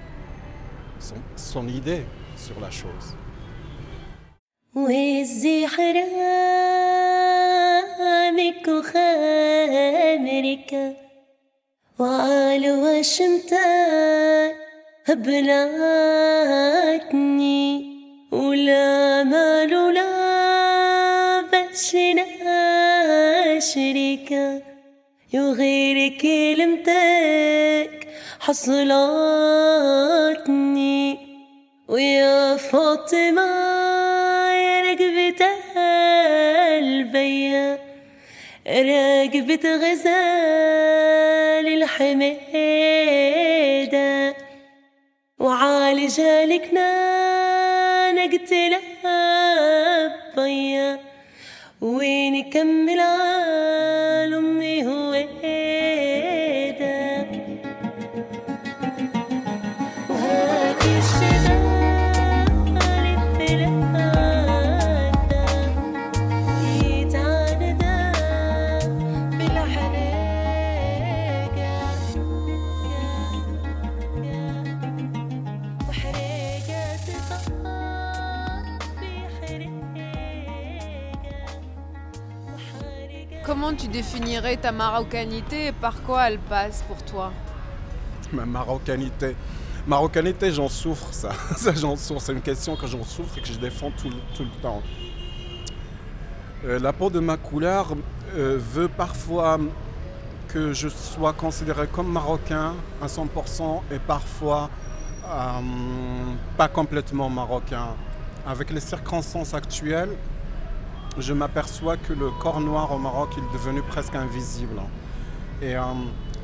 son, 1.00 1.16
son 1.36 1.68
idée 1.68 2.06
sur 2.36 2.60
la 2.60 2.72
chose. 2.72 3.16
وزهرانك 4.76 6.28
وخامرك 8.68 10.72
وعلى 12.00 13.02
الأمل 18.61 19.73
لا 19.95 21.41
بس 21.53 21.95
لا 21.95 23.59
شريك. 23.59 24.31
يا 25.33 25.45
غير 25.61 25.97
كلمتك 26.23 27.95
حصلتني. 28.41 29.01
ويا 31.89 32.57
فاطمة 32.57 33.51
يا 34.65 34.77
رقبة 34.87 35.43
قلبي 36.77 37.43
رقبة 38.67 39.65
غزال 39.83 41.67
الحميدة. 41.79 42.51
وعالجالك 45.39 46.67
نار 46.73 47.30
قلت 48.33 48.53
لها 48.53 50.35
بيا 50.37 51.01
وين 51.81 52.35
يكمل 52.35 53.01
définirais 84.01 84.57
ta 84.57 84.73
marocanité 84.73 85.67
et 85.67 85.73
par 85.73 86.01
quoi 86.03 86.29
elle 86.29 86.39
passe 86.39 86.83
pour 86.89 87.03
toi 87.05 87.31
Ma 88.33 88.47
marocanité. 88.47 89.37
Marocanité, 89.87 90.51
j'en 90.53 90.69
souffre, 90.71 91.09
ça. 91.13 91.33
ça 91.57 91.75
j'en 91.75 91.97
souffre. 91.97 92.23
C'est 92.23 92.33
une 92.33 92.41
question 92.41 92.77
que 92.77 92.87
j'en 92.87 93.05
souffre 93.05 93.37
et 93.37 93.43
que 93.43 93.49
je 93.49 93.59
défends 93.59 93.91
tout, 94.01 94.09
le- 94.09 94.63
temps. 94.63 94.81
Euh, 96.65 96.79
la 96.79 96.95
peau 96.95 97.11
de 97.11 97.21
ma 97.21 97.37
couleur 97.37 97.89
euh, 98.35 98.59
veut 98.75 98.89
parfois 98.89 99.59
que 100.49 100.73
je 100.73 100.89
sois 100.89 101.35
considéré 101.35 101.87
comme 101.87 102.11
marocain 102.11 102.75
à 103.03 103.07
100% 103.07 103.83
et 103.93 103.99
parfois 103.99 104.71
euh, 105.27 105.61
pas 106.57 106.69
complètement 106.69 107.29
marocain. 107.29 107.89
Avec 108.47 108.71
les 108.71 108.81
circonstances 108.81 109.53
actuelles, 109.53 110.17
je 111.19 111.33
m'aperçois 111.33 111.97
que 111.97 112.13
le 112.13 112.31
corps 112.31 112.61
noir 112.61 112.93
au 112.93 112.99
Maroc 112.99 113.31
est 113.37 113.53
devenu 113.53 113.83
presque 113.83 114.15
invisible. 114.15 114.81
Et 115.63 115.77
euh, 115.77 115.83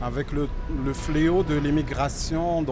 avec 0.03 0.33
le, 0.33 0.49
fléau 0.93 1.43
de 1.43 1.55
l'immigration 1.55 2.65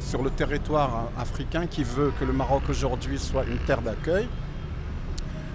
sur 0.00 0.22
le 0.22 0.30
territoire 0.30 1.08
africain 1.18 1.66
qui 1.66 1.82
veut 1.82 2.12
que 2.18 2.24
le 2.24 2.32
Maroc 2.32 2.62
aujourd'hui 2.68 3.18
soit 3.18 3.44
une 3.44 3.58
terre 3.58 3.80
d'accueil, 3.80 4.28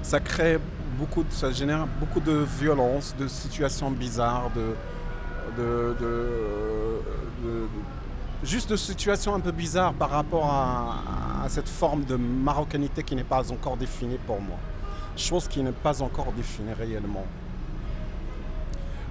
ça 0.02 0.19
crée 0.19 0.58
beaucoup, 0.98 1.24
ça 1.30 1.52
génère 1.52 1.86
beaucoup 2.00 2.19
de 2.19 2.46
violence, 2.60 3.15
de 3.17 3.28
situations 3.28 3.91
bizarres, 3.91 4.50
juste 8.43 8.72
de 8.72 8.76
situations 8.76 9.36
un 9.36 9.39
peu 9.39 9.52
bizarres 9.52 9.93
par 9.93 10.10
rapport 10.10 10.50
à, 10.50 11.43
à 11.46 11.50
cette 11.50 11.69
forme 11.69 12.06
de 12.06 12.15
marocanité 12.15 13.04
qui 13.04 13.15
n'est 13.15 13.24
pas 13.24 13.52
encore 13.52 13.78
définie 13.78 14.17
pour 14.26 14.41
moi. 14.41 14.58
Chose 15.15 15.47
qui 15.47 15.62
n'est 15.62 15.71
pas 15.71 16.02
encore 16.02 16.32
définie 16.32 16.73
réellement. 16.73 17.26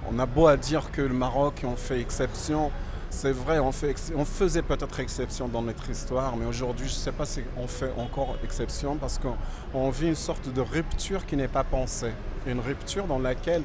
On 0.09 0.19
a 0.19 0.25
beau 0.25 0.47
à 0.47 0.57
dire 0.57 0.91
que 0.91 1.01
le 1.01 1.13
Maroc, 1.13 1.63
on 1.63 1.75
fait 1.75 2.01
exception. 2.01 2.71
C'est 3.09 3.31
vrai, 3.31 3.59
on, 3.59 3.71
fait 3.71 3.95
faisait 4.25 4.63
peut-être 4.63 4.99
exception 4.99 5.47
dans 5.47 5.61
notre 5.61 5.89
histoire, 5.89 6.35
mais 6.35 6.45
aujourd'hui, 6.45 6.87
je 6.87 6.93
ne 6.93 6.97
sais 6.97 7.11
pas 7.11 7.25
si 7.25 7.41
on 7.55 7.67
fait 7.67 7.91
encore 7.97 8.37
exception 8.43 8.95
parce 8.95 9.19
qu'on 9.19 9.35
on 9.73 9.91
vit 9.91 10.07
une 10.07 10.15
sorte 10.15 10.51
de 10.51 10.61
rupture 10.61 11.25
qui 11.25 11.37
n'est 11.37 11.47
pas 11.47 11.63
pensée. 11.63 12.11
Une 12.47 12.59
rupture 12.59 13.05
dans 13.05 13.19
laquelle 13.19 13.61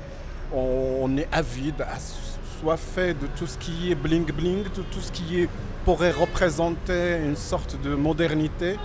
on, 0.54 1.16
est 1.16 1.28
avide, 1.32 1.82
assoiffé 1.82 3.14
de 3.14 3.26
tout 3.36 3.46
ce 3.46 3.58
qui 3.58 3.90
est 3.90 3.94
bling-bling, 3.94 4.64
de 4.64 4.82
tout 4.82 5.00
ce 5.00 5.10
qui 5.10 5.48
pourrait 5.84 6.12
représenter 6.12 7.16
une 7.24 7.36
sorte 7.36 7.80
de 7.82 7.94
modernité. 7.94 8.76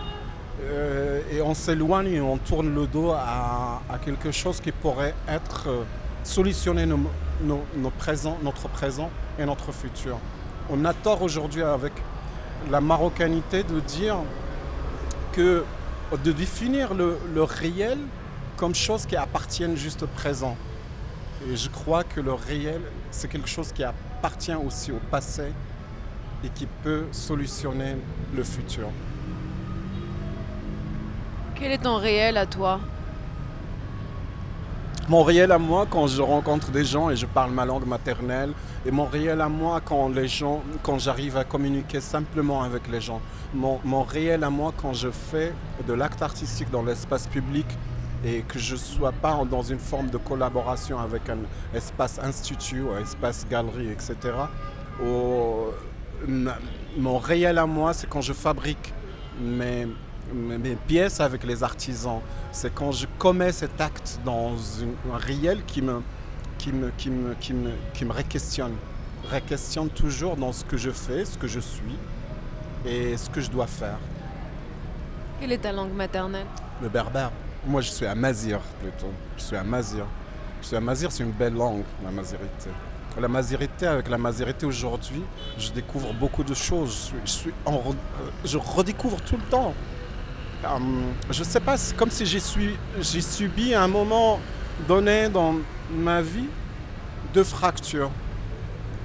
Euh, 0.62 1.22
et 1.32 1.42
on 1.42 1.54
s'éloigne 1.54 2.14
et 2.14 2.22
on 2.22 2.38
tourne 2.38 2.74
le 2.74 2.86
dos 2.86 3.12
à, 3.12 3.82
quelque 4.06 4.32
chose 4.32 4.60
qui 4.62 4.72
pourrait 4.72 5.16
être 5.28 5.68
euh, 5.68 5.84
solutionner 6.24 6.86
notre 6.86 8.68
présent 8.70 9.10
et 9.40 9.46
notre 9.46 9.72
futur. 9.72 10.18
On 10.70 10.86
a 10.86 10.94
tort 10.94 11.22
aujourd'hui 11.22 11.64
avec 11.64 11.94
la 12.70 12.82
marocanité 12.82 13.64
de 13.64 13.80
dire 13.80 14.18
que 15.32 15.64
de 16.24 16.32
définir 16.32 16.94
le, 16.94 17.18
le 17.34 17.44
réel 17.44 17.98
comme 18.56 18.76
chose 18.76 19.06
qui 19.06 19.16
appartienne 19.16 19.76
juste 19.76 20.04
au 20.04 20.08
présent. 20.08 20.56
Et 21.50 21.56
je 21.56 21.70
crois 21.70 22.04
que 22.04 22.22
le 22.22 22.34
réel, 22.34 22.82
c'est 23.12 23.28
quelque 23.28 23.50
chose 23.50 23.72
qui 23.74 23.84
appartient 23.84 24.54
aussi 24.54 24.92
au 24.92 25.00
passé 25.12 25.52
et 26.44 26.50
qui 26.50 26.68
peut 26.84 27.06
solutionner 27.12 27.96
le 28.36 28.44
futur. 28.44 28.90
Quel 31.64 31.72
est 31.72 31.78
ton 31.78 31.96
réel 31.96 32.36
à 32.36 32.46
toi? 32.46 32.82
Mon 35.08 35.24
réel 35.24 35.50
à 35.50 35.58
moi 35.58 35.88
quand 35.90 36.08
je 36.08 36.22
rencontre 36.22 36.72
des 36.72 36.84
gens 36.84 37.10
et 37.10 37.16
je 37.16 37.26
parle 37.26 37.52
ma 37.52 37.64
langue 37.64 37.86
maternelle, 37.86 38.52
et 38.86 38.92
mon 38.92 39.06
réel 39.06 39.40
à 39.40 39.48
moi 39.48 39.80
quand 39.80 40.10
les 40.10 40.28
gens, 40.28 40.62
quand 40.82 41.00
j'arrive 41.00 41.38
à 41.38 41.46
communiquer 41.46 42.02
simplement 42.02 42.64
avec 42.64 42.90
les 42.90 43.00
gens. 43.00 43.22
Mon, 43.54 44.04
réel 44.04 44.44
à 44.44 44.50
moi 44.50 44.74
quand 44.76 44.92
je 44.92 45.10
fais 45.10 45.54
de 45.88 45.94
l'acte 45.94 46.22
artistique 46.22 46.70
dans 46.70 46.84
l'espace 46.84 47.28
public 47.28 47.68
et 48.26 48.42
que 48.42 48.60
je 48.60 48.74
ne 48.74 48.80
sois 48.80 49.14
pas 49.14 49.42
dans 49.50 49.64
une 49.64 49.80
forme 49.80 50.10
de 50.10 50.18
collaboration 50.18 51.00
avec 51.00 51.30
un 51.30 51.38
espace 51.74 52.20
institut 52.22 52.84
un 52.94 53.02
espace 53.02 53.48
galerie, 53.50 53.90
etc. 53.90 54.18
Mon 56.98 57.18
réel 57.20 57.58
à 57.58 57.66
moi, 57.66 57.94
c'est 57.94 58.10
quand 58.10 58.20
je 58.20 58.34
fabrique 58.34 58.94
mes, 59.40 59.88
mes, 60.34 60.76
pièces 60.76 61.20
avec 61.20 61.44
les 61.44 61.64
artisans. 61.64 62.20
C'est 62.52 62.74
quand 62.74 62.92
je 62.92 63.06
commets 63.18 63.52
cet 63.52 63.80
acte 63.80 64.20
dans 64.26 64.56
une- 64.82 64.96
un 65.14 65.18
réel 65.18 65.64
qui 65.66 65.82
me, 65.82 66.02
qui 66.58 66.72
me, 66.72 66.92
qui 66.98 67.10
me, 67.10 67.34
qui 67.36 67.54
me, 67.54 67.72
qui 67.94 68.06
me 68.06 68.12
réquestionne. 68.12 68.74
Réquestionne 69.30 69.90
toujours 69.90 70.36
dans 70.36 70.52
ce 70.52 70.64
que 70.66 70.78
je 70.78 70.92
fais, 70.92 71.26
ce 71.26 71.38
que 71.38 71.48
je 71.48 71.60
suis 71.60 71.98
et 72.86 73.16
ce 73.18 73.30
que 73.30 73.40
je 73.42 73.50
dois 73.50 73.68
faire. 73.68 73.98
Quelle 75.40 75.52
est 75.52 75.58
ta 75.60 75.72
langue 75.72 75.94
maternelle? 75.94 76.46
Le 76.82 76.90
berbère. 76.90 77.32
Moi, 77.66 77.82
je 77.82 77.90
suis 77.90 78.06
amazir 78.06 78.60
plutôt. 78.82 79.12
Je 79.38 79.44
suis 79.44 79.56
amazir. 79.56 80.06
Je 80.62 80.68
suis 80.68 80.76
amazir, 80.76 81.12
c'est 81.12 81.24
une 81.24 81.32
belle 81.32 81.54
langue, 81.54 81.84
la 82.04 82.12
mazirité. 82.12 82.70
La 83.20 83.28
mazirité, 83.28 83.86
avec 83.86 84.10
la 84.10 84.18
mazirité 84.18 84.66
aujourd'hui, 84.66 85.22
je 85.58 85.72
découvre 85.72 86.14
beaucoup 86.14 86.44
de 86.44 86.54
choses. 86.54 86.90
Je, 86.90 86.98
suis, 86.98 87.16
je, 87.26 87.32
suis 87.32 87.54
en 87.66 87.74
re- 87.78 87.92
euh, 87.92 88.30
je 88.44 88.58
redécouvre 88.58 89.22
tout 89.22 89.36
le 89.38 89.44
temps. 89.44 89.74
Hum, 90.66 91.12
je 91.30 91.44
sais 91.44 91.60
pas, 91.60 91.76
c'est 91.78 91.96
comme 91.96 92.10
si 92.10 92.26
j'ai 92.26 92.40
subi 92.40 93.74
un 93.74 93.88
moment 93.88 94.40
donné 94.88 95.28
dans 95.28 95.56
ma 95.94 96.22
vie 96.22 96.46
deux 97.34 97.44
fractures. 97.44 98.12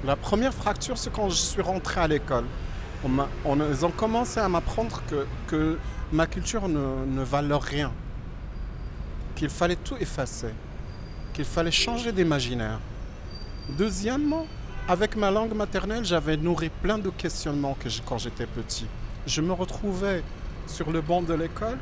La 0.04 0.14
première 0.14 0.54
fracture, 0.54 0.96
c'est 0.96 1.12
quand 1.12 1.28
je 1.30 1.34
suis 1.36 1.62
rentré 1.62 2.00
à 2.00 2.06
l'école. 2.06 2.44
On 3.04 3.10
on- 3.44 3.58
ils 3.72 3.84
ont 3.84 3.90
commencé 3.90 4.38
à 4.38 4.48
m'apprendre 4.48 5.02
que, 5.48 5.78
ma 6.12 6.26
culture 6.26 6.68
ne, 6.68 7.04
ne 7.06 7.22
valait 7.22 7.54
rien, 7.56 7.92
qu'il 9.34 9.48
fallait 9.50 9.76
tout 9.76 9.96
effacer, 9.98 10.54
qu'il 11.32 11.44
fallait 11.44 11.70
changer 11.72 12.12
d'imaginaire. 12.12 12.78
Deuxièmement, 13.76 14.46
avec 14.88 15.16
ma 15.16 15.30
langue 15.30 15.54
maternelle, 15.54 16.04
j'avais 16.04 16.36
nourri 16.36 16.70
plein 16.82 16.98
de 16.98 17.10
questionnements 17.10 17.76
que 17.78 17.88
quand 18.06 18.18
j'étais 18.18 18.46
petit. 18.46 18.86
Je 19.26 19.40
me 19.42 19.52
retrouvais 19.52 20.22
sur 20.68 20.90
le 20.90 21.00
banc 21.00 21.22
de 21.22 21.34
l'école, 21.34 21.78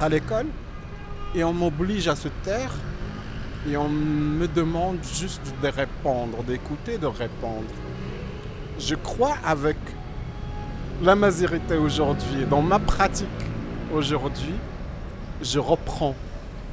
à 0.00 0.08
l'école, 0.08 0.46
et 1.34 1.44
on 1.44 1.52
m'oblige 1.52 2.08
à 2.08 2.16
se 2.16 2.28
taire, 2.42 2.72
et 3.68 3.76
on 3.76 3.88
me 3.88 4.46
demande 4.46 4.98
juste 5.02 5.54
de 5.62 5.68
répondre, 5.68 6.42
d'écouter, 6.42 6.98
de 6.98 7.06
répondre. 7.06 7.68
Je 8.78 8.94
crois 8.94 9.36
avec 9.44 9.76
la 11.02 11.14
mazirité 11.14 11.76
aujourd'hui, 11.76 12.44
dans 12.48 12.62
ma 12.62 12.78
pratique 12.78 13.28
aujourd'hui, 13.92 14.54
je 15.42 15.58
reprends 15.58 16.14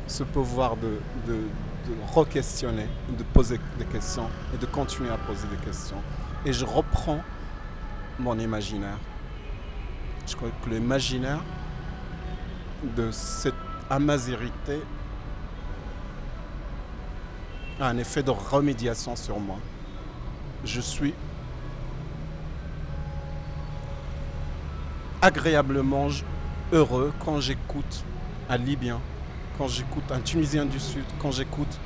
ce 0.08 0.24
pouvoir 0.24 0.76
de 0.78 1.00
re-questionner, 2.14 2.88
de 3.18 3.24
poser 3.24 3.60
des 3.78 3.86
questions 3.86 4.28
et 4.54 4.58
de 4.58 4.66
continuer 4.66 5.10
à 5.10 5.18
poser 5.18 5.48
des 5.48 5.66
questions. 5.66 6.02
Et 6.46 6.54
je 6.54 6.66
reprends 6.66 7.22
mon 8.20 8.38
imaginaire. 8.38 8.98
Je 10.32 10.38
crois 10.38 10.50
que 10.64 10.70
l'imaginaire 10.70 11.42
de 12.96 13.12
cette 13.12 13.54
amazirité 13.90 14.80
a 17.82 17.88
un 17.88 17.98
effet 17.98 18.24
de 18.24 18.32
remédiation 18.32 19.18
sur 19.18 19.42
moi. 19.42 19.58
Je 20.64 20.80
suis 20.80 21.14
agréablement 25.22 26.08
heureux 26.72 27.12
quand 27.26 27.42
j'écoute 27.42 28.06
un 28.50 28.56
Libyen, 28.56 29.02
quand 29.58 29.68
j'écoute 29.68 30.10
un 30.12 30.22
Tunisien 30.22 30.66
du 30.66 30.80
Sud, 30.80 31.04
quand 31.22 31.32
j'écoute 31.32 31.78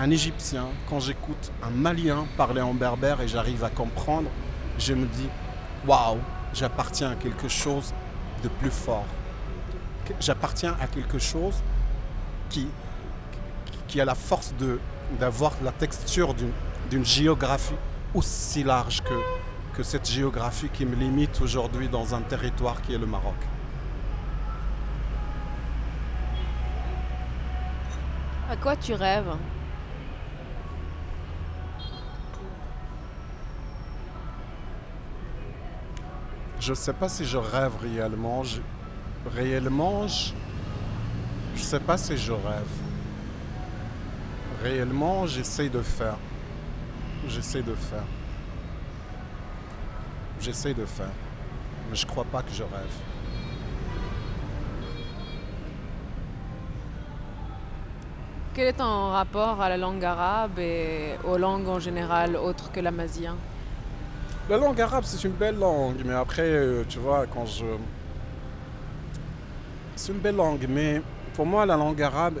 un 0.00 0.10
Égyptien, 0.10 0.66
quand 0.90 0.98
j'écoute 0.98 1.52
un 1.62 1.70
Malien 1.70 2.26
parler 2.36 2.60
en 2.60 2.74
berbère 2.74 3.20
et 3.20 3.28
j'arrive 3.28 3.62
à 3.62 3.70
comprendre, 3.70 4.30
je 4.80 4.94
me 4.94 5.06
dis 5.06 5.28
waouh, 5.86 6.18
j'appartiens 6.54 7.10
à 7.10 7.14
quelque 7.16 7.48
chose 7.48 7.92
de 8.42 8.48
plus 8.48 8.70
fort. 8.70 9.06
J'appartiens 10.20 10.76
à 10.80 10.86
quelque 10.86 11.18
chose 11.18 11.56
qui, 12.48 12.68
a 14.00 14.04
la 14.04 14.14
force 14.14 14.52
d'avoir 15.20 15.52
la 15.62 15.70
texture 15.72 16.34
d'une, 16.34 17.04
géographie 17.04 17.74
aussi 18.12 18.62
large 18.62 19.02
que 19.72 19.82
cette 19.82 20.08
géographie 20.08 20.68
qui 20.68 20.86
me 20.86 20.94
limite 20.94 21.40
aujourd'hui 21.40 21.88
dans 21.88 22.14
un 22.14 22.20
territoire 22.20 22.80
qui 22.82 22.94
est 22.94 22.98
le 22.98 23.06
Maroc. 23.06 23.34
À 28.50 28.56
quoi 28.56 28.76
tu 28.76 28.94
rêves? 28.94 29.34
Je 36.64 36.70
ne 36.70 36.76
sais 36.76 36.94
pas 36.94 37.10
si 37.10 37.26
je 37.26 37.36
rêve 37.36 37.72
réellement. 37.82 38.42
Réellement, 39.36 40.08
je 40.08 40.32
ne 41.52 41.58
sais 41.58 41.78
pas 41.78 41.98
si 41.98 42.16
je 42.16 42.32
rêve. 42.32 42.74
Réellement, 44.62 45.26
j'essaie 45.26 45.68
de 45.68 45.82
faire. 45.82 46.16
J'essaie 47.28 47.60
de 47.60 47.74
faire. 47.74 48.06
J'essaie 50.40 50.72
de 50.72 50.86
faire. 50.86 51.12
Mais 51.90 51.96
je 51.96 52.06
crois 52.06 52.24
pas 52.24 52.40
que 52.40 52.50
je 52.50 52.62
rêve. 52.62 52.96
Quel 58.54 58.68
est 58.68 58.72
ton 58.72 59.10
rapport 59.10 59.60
à 59.60 59.68
la 59.68 59.76
langue 59.76 60.02
arabe 60.02 60.58
et 60.58 61.16
aux 61.24 61.36
langues 61.36 61.68
en 61.68 61.78
général 61.78 62.36
autres 62.36 62.72
que 62.72 62.80
l'amazien 62.80 63.36
La 64.46 64.58
langue 64.58 64.78
arabe, 64.78 65.04
c'est 65.06 65.24
une 65.24 65.32
belle 65.32 65.58
langue, 65.58 66.02
mais 66.04 66.12
après, 66.12 66.42
euh, 66.42 66.84
tu 66.86 66.98
vois, 66.98 67.24
quand 67.26 67.46
je... 67.46 67.64
C'est 69.96 70.12
une 70.12 70.18
belle 70.18 70.36
langue, 70.36 70.66
mais 70.68 71.00
pour 71.32 71.46
moi, 71.46 71.64
la 71.64 71.78
langue 71.78 72.02
arabe 72.02 72.40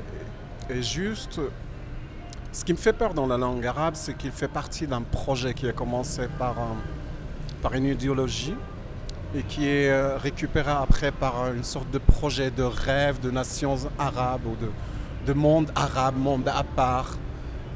est 0.68 0.82
juste... 0.82 1.40
Ce 2.52 2.62
qui 2.62 2.74
me 2.74 2.78
fait 2.78 2.92
peur 2.92 3.14
dans 3.14 3.26
la 3.26 3.38
langue 3.38 3.66
arabe, 3.66 3.94
c'est 3.96 4.14
qu'il 4.18 4.32
fait 4.32 4.48
partie 4.48 4.86
d'un 4.86 5.00
projet 5.00 5.54
qui 5.54 5.66
a 5.66 5.72
commencé 5.72 6.28
par, 6.38 6.56
par 7.62 7.72
une 7.72 7.86
idéologie 7.86 8.54
et 9.34 9.42
qui 9.42 9.66
est 9.66 9.88
euh, 9.88 10.18
récupéré 10.18 10.72
après 10.72 11.10
par 11.10 11.54
une 11.54 11.64
sorte 11.64 11.90
de 11.90 11.98
projet 11.98 12.50
de 12.50 12.64
rêve 12.64 13.18
de 13.20 13.30
nations 13.30 13.78
arabes 13.98 14.44
ou 14.44 14.56
de, 14.62 14.70
de 15.26 15.32
monde 15.32 15.72
arabe, 15.74 16.18
monde 16.18 16.48
à 16.48 16.64
part. 16.64 17.16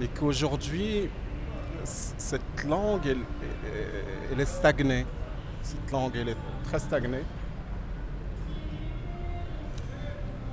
Et 0.02 0.06
qu'aujourd'hui, 0.06 1.08
cette 2.18 2.64
langue, 2.66 3.06
elle, 3.06 4.40
est 4.40 4.44
stagnée. 4.44 5.06
Cette 5.62 5.90
langue, 5.90 6.12
elle 6.14 6.30
est 6.30 6.36
très 6.64 6.78
stagnée. 6.78 7.24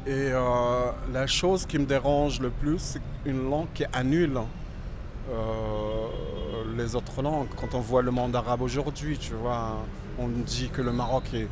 Et 0.08 0.32
euh, 0.32 0.91
la 1.12 1.26
chose 1.26 1.65
qui 1.65 1.80
me 1.80 1.86
dérange 1.86 2.39
le 2.39 2.50
plus, 2.50 2.80
c'est 2.80 3.02
une 3.26 3.50
langue 3.50 3.67
qui 3.74 3.86
annule 3.91 4.39
euh, 5.32 6.08
les 6.78 6.95
autres 6.95 7.21
langues. 7.21 7.48
Quand 7.56 7.74
on 7.74 7.80
voit 7.80 8.04
le 8.04 8.12
monde 8.12 8.36
arabe 8.36 8.62
aujourd'hui, 8.62 9.17
tu 9.17 9.34
vois, 9.34 9.78
on 10.19 10.28
dit 10.28 10.69
que 10.69 10.82
le 10.82 10.91
Maroc 10.91 11.24
est, 11.34 11.48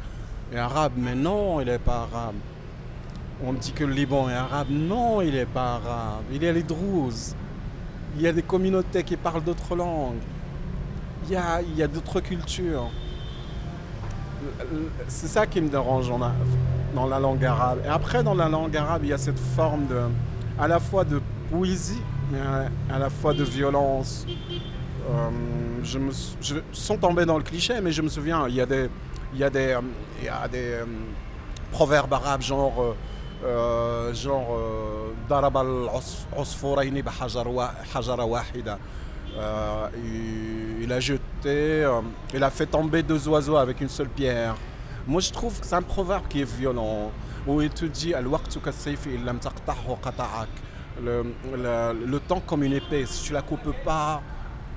est 0.54 0.60
arabe, 0.60 0.94
mais 0.96 1.16
non, 1.16 1.60
il 1.62 1.66
n'est 1.66 1.80
pas 1.80 2.08
arabe. 2.12 2.36
On 3.44 3.54
dit 3.54 3.72
que 3.72 3.84
le 3.84 3.94
Liban 3.94 4.30
est 4.30 4.36
arabe, 4.36 4.68
non, 4.70 5.22
il 5.22 5.34
n'est 5.34 5.46
pas 5.46 5.76
arabe. 5.76 6.24
Il 6.32 6.46
a 6.46 6.54
les 6.54 6.64
Druzes, 6.64 7.36
il 8.16 8.22
y 8.22 8.28
a 8.28 8.34
des 8.34 8.44
communautés 8.44 9.04
qui 9.04 9.18
parlent 9.18 9.44
d'autres 9.44 9.76
langues, 9.76 10.22
il 11.26 11.34
y 11.34 11.36
a, 11.36 11.62
il 11.62 11.76
y 11.76 11.84
a 11.84 11.88
d'autres 11.88 12.20
cultures. 12.20 12.90
C'est 15.08 15.28
ça 15.28 15.48
qui 15.48 15.62
me 15.62 15.70
dérange 15.70 16.10
en 16.10 16.20
dans 16.94 17.08
la 17.08 17.20
langue 17.20 17.44
arabe. 17.44 17.80
Et 17.86 17.88
après, 17.88 18.24
dans 18.24 18.36
la 18.36 18.50
langue 18.50 18.76
arabe, 18.76 19.02
il 19.04 19.10
y 19.10 19.14
a 19.14 19.18
cette 19.18 19.40
forme 19.40 19.88
de, 19.88 20.02
à 20.60 20.68
la 20.68 20.80
fois 20.80 21.04
de 21.04 21.22
poésie, 21.52 22.02
mais 22.32 22.40
à, 22.94 23.00
la 23.00 23.10
fois 23.10 23.34
de 23.34 23.44
violence. 23.44 24.26
Euh, 25.10 25.30
je 25.84 26.00
me, 26.00 26.12
je, 26.42 26.56
sans 26.72 26.98
tomber 26.98 27.26
dans 27.26 27.38
le 27.38 27.44
cliché, 27.44 27.82
mais 27.82 27.92
je 27.92 28.02
me 28.02 28.10
souviens, 28.10 28.48
il 28.48 28.56
y 28.56 28.62
a 28.62 28.66
des, 28.66 28.90
il 29.34 29.40
y 29.40 29.44
a 29.44 29.50
des, 29.50 29.78
il 30.20 30.26
y 30.26 30.30
a 30.30 30.48
des 30.48 30.72
euh, 30.72 30.86
proverbes 31.72 32.14
arabes 32.14 32.42
genre, 32.42 32.74
euh, 32.82 32.96
euh, 33.45 34.13
genre, 34.15 34.49
euh, 34.51 35.13
ضرب 35.31 35.57
العص- 35.57 36.27
عصفورين 36.37 37.03
بحجر 37.03 37.49
وا- 37.49 37.85
حجرة 37.95 38.25
واحدة. 38.25 38.79
Euh, 39.37 39.89
il, 40.05 40.83
il 40.85 40.93
a 40.93 41.01
jeté, 41.01 41.85
euh, 41.85 42.01
il 42.35 42.43
a 42.43 42.51
fait 42.51 42.67
tomber 42.67 43.03
deux 43.03 43.29
oiseaux 43.29 43.57
avec 43.57 43.81
une 43.81 43.89
seule 43.89 44.09
pierre. 44.09 44.55
Moi, 45.07 45.21
je 45.21 45.31
trouve 45.31 45.59
que 45.61 45.67
c'est 45.67 45.77
un 45.77 45.83
proverbe 45.83 46.27
qui 46.29 46.41
est 46.41 46.51
violent, 46.61 47.11
où 47.47 47.61
il 47.63 47.71
te 47.71 47.85
dit 47.85 48.15
Al-waqtu 48.15 48.59
kas-sayfi 48.59 49.11
in 49.17 49.25
lam 49.25 49.39
taqta'hu 49.39 49.95
qata'ak. 50.03 50.49
le, 51.05 51.17
la- 51.57 51.93
le 51.93 52.19
temps 52.21 52.41
comme 52.41 52.63
une 52.65 52.73
épée. 52.73 53.07
Si 53.07 53.23
tu 53.27 53.33
la 53.33 53.43
coupes 53.43 53.73
pas, 53.85 54.21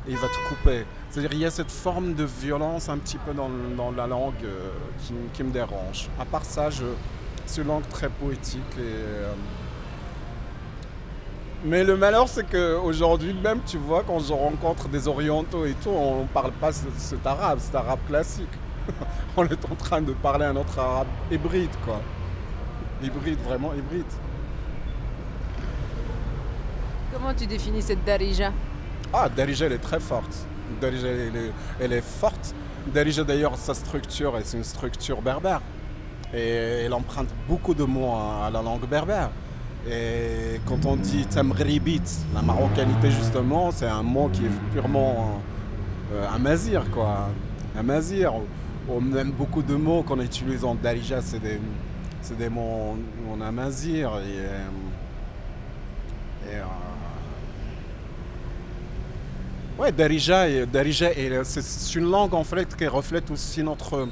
il 0.08 0.16
va 0.18 0.28
te 0.28 0.40
couper. 0.50 0.86
C'est-à-dire 1.10 1.34
il 1.34 1.40
y 1.40 1.46
a 1.46 1.52
cette 1.52 1.72
forme 1.72 2.14
de 2.14 2.24
violence 2.26 2.90
un 2.90 2.98
petit 3.00 3.18
peu 3.18 3.34
dans, 3.34 3.50
dans 3.76 3.92
la 3.92 4.06
langue 4.06 4.44
euh, 4.44 4.70
qui, 5.02 5.14
qui 5.34 5.44
me 5.44 5.52
dérange. 5.52 6.10
À 6.20 6.26
part 6.26 6.46
ça, 6.46 6.70
je, 6.70 6.84
c'est 7.47 7.63
une 7.63 7.69
langue 7.69 7.89
très 7.89 8.09
poétique. 8.09 8.61
Et, 8.79 8.83
euh, 8.83 9.33
mais 11.65 11.83
le 11.85 11.97
malheur, 11.97 12.29
c'est 12.29 12.49
qu'aujourd'hui 12.49 13.33
même, 13.35 13.61
tu 13.67 13.79
vois, 13.79 14.05
quand 14.07 14.19
je 14.21 14.33
rencontre 14.33 14.89
des 14.89 15.09
orientaux 15.09 15.65
et 15.65 15.75
tout, 15.83 15.91
on 15.91 16.23
ne 16.23 16.27
parle 16.29 16.53
pas 16.53 16.73
ce- 16.73 16.85
cet 16.97 17.27
arabe, 17.27 17.59
cet 17.61 17.75
arabe 17.75 17.99
classique. 18.07 18.49
on 19.37 19.45
est 19.47 19.65
en 19.71 19.75
train 19.75 20.01
de 20.01 20.13
parler 20.13 20.45
un 20.45 20.55
autre 20.57 20.79
arabe 20.79 21.09
hybride, 21.31 21.71
quoi. 21.85 22.01
Hybride, 23.03 23.39
vraiment 23.41 23.73
hybride. 23.75 24.05
Comment 27.13 27.35
tu 27.35 27.47
définis 27.47 27.83
cette 27.83 28.05
Darija? 28.05 28.53
Ah, 29.13 29.29
Darija, 29.29 29.67
elle 29.67 29.73
est 29.73 29.79
très 29.79 30.01
forte. 30.01 30.47
Darija, 30.81 31.09
elle 31.09 31.37
est, 31.37 31.53
elle 31.81 31.93
est 31.93 32.05
forte. 32.05 32.55
Darija, 32.93 33.25
d'ailleurs, 33.25 33.57
sa 33.57 33.75
structure, 33.75 34.39
c'est 34.45 34.57
une 34.59 34.65
structure 34.65 35.21
berbère. 35.23 35.61
Et 36.35 36.85
elle 36.85 36.93
emprunte 36.93 37.29
beaucoup 37.49 37.75
de 37.75 37.85
mots 37.85 38.15
à, 38.15 38.51
la 38.51 38.63
langue 38.63 38.87
berbère. 38.89 39.31
Et 39.89 40.61
quand 40.67 40.85
on 40.85 40.97
dit 40.97 41.27
tamribit, 41.27 42.03
la 42.35 42.43
marocanité, 42.43 43.11
justement, 43.11 43.71
c'est 43.71 43.87
un 43.87 44.03
mot 44.03 44.29
qui 44.29 44.47
est 44.47 44.73
purement 44.73 45.41
euh, 46.13 46.27
amazir, 46.35 46.85
quoi. 46.91 47.29
Amazir. 47.79 48.33
Ou 48.89 49.01
même 49.01 49.31
beaucoup 49.31 49.63
de 49.63 49.75
mots 49.75 50.03
qu'on 50.03 50.21
utilise 50.21 50.65
en 50.65 50.75
Darija, 50.75 51.21
c'est 51.21 51.41
des, 51.41 51.61
des 52.37 52.49
mots 52.49 52.97
en, 53.33 53.41
amazir. 53.41 54.11
Et, 54.19 54.39
euh, 54.39 54.69
et, 56.51 56.57
euh, 56.57 56.63
Ouais, 59.79 59.93
Darija, 59.93 60.65
Darija 60.65 61.11
c'est 61.45 61.95
une 61.99 62.11
langue 62.11 62.33
en 62.33 62.45
fait 62.45 62.75
qui 62.75 62.87
reflète 62.87 63.31
aussi 63.31 63.63
notre. 63.63 64.09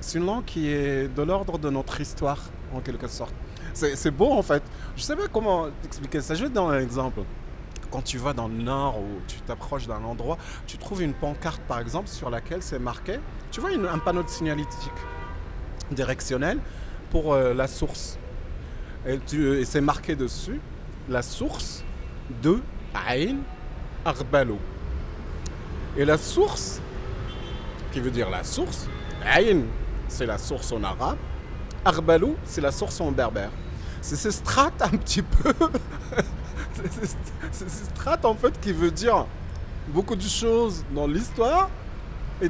C'est 0.00 0.18
une 0.18 0.26
langue 0.26 0.44
qui 0.44 0.68
est 0.68 1.08
de 1.08 1.22
l'ordre 1.22 1.58
de 1.58 1.70
notre 1.70 2.00
histoire, 2.00 2.42
en 2.74 2.80
quelque 2.80 3.08
sorte. 3.08 3.34
C'est 3.74 4.10
beau 4.10 4.32
en 4.32 4.42
fait. 4.42 4.62
Je 4.96 5.02
sais 5.02 5.16
pas 5.16 5.28
comment 5.32 5.68
expliquer 5.84 6.20
ça. 6.20 6.34
Je 6.34 6.42
vais 6.42 6.48
te 6.48 6.54
donner 6.54 6.76
un 6.76 6.80
exemple. 6.80 7.20
Quand 7.90 8.02
tu 8.02 8.18
vas 8.18 8.34
dans 8.34 8.48
le 8.48 8.54
nord 8.54 8.98
ou 8.98 9.20
tu 9.26 9.40
t'approches 9.40 9.86
d'un 9.86 10.04
endroit, 10.04 10.36
tu 10.66 10.76
trouves 10.76 11.02
une 11.02 11.14
pancarte 11.14 11.62
par 11.62 11.78
exemple 11.78 12.08
sur 12.08 12.28
laquelle 12.28 12.62
c'est 12.62 12.78
marqué. 12.78 13.18
Tu 13.50 13.60
vois 13.60 13.70
un 13.70 13.98
panneau 13.98 14.22
de 14.22 14.28
signalétique 14.28 14.92
directionnel 15.90 16.58
pour 17.10 17.32
euh, 17.32 17.54
la 17.54 17.66
source. 17.66 18.18
Et 19.06 19.18
c'est 19.64 19.80
marqué 19.80 20.16
dessus 20.16 20.60
la 21.08 21.22
source 21.22 21.84
de 22.42 22.60
Ain 22.94 23.36
Arbalo. 24.04 24.58
Et 25.96 26.04
la 26.04 26.18
source, 26.18 26.80
qui 27.92 28.00
veut 28.00 28.10
dire 28.10 28.28
la 28.28 28.44
source, 28.44 28.88
Ain, 29.24 29.62
c'est 30.08 30.26
la 30.26 30.38
source 30.38 30.72
en 30.72 30.82
arabe, 30.82 31.18
Arbalo, 31.84 32.36
c'est 32.44 32.60
la 32.60 32.72
source 32.72 33.00
en 33.00 33.10
berbère. 33.10 33.50
C'est 34.00 34.16
ces 34.16 34.30
strates 34.30 34.80
un 34.82 34.90
petit 34.96 35.22
peu. 35.22 35.52
c'est 36.74 37.68
ces- 37.68 37.84
strates 37.94 38.24
en 38.24 38.34
fait 38.34 38.58
qui 38.60 38.72
veut 38.72 38.90
dire 38.90 39.26
beaucoup 39.88 40.16
de 40.16 40.22
choses 40.22 40.84
dans 40.94 41.06
l'histoire 41.06 41.68
et 42.40 42.48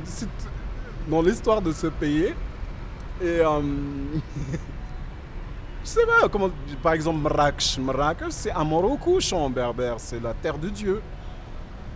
dans 1.09 1.23
l'histoire 1.23 1.63
de 1.63 1.73
ce 1.73 1.87
pays. 1.87 2.35
Et 3.21 3.25
euh, 3.41 3.61
je 5.85 5.89
sais 5.89 6.07
pas 6.07 6.29
comment, 6.29 6.51
par 6.83 6.93
exemple 6.93 7.19
Marrakech. 7.21 7.79
Marrakech, 7.79 8.29
c'est 8.31 8.53
un 8.53 8.65
en 9.33 9.51
berbère, 9.51 9.95
c'est 9.99 10.21
la 10.21 10.35
terre 10.35 10.59
de 10.59 10.69
Dieu. 10.69 11.01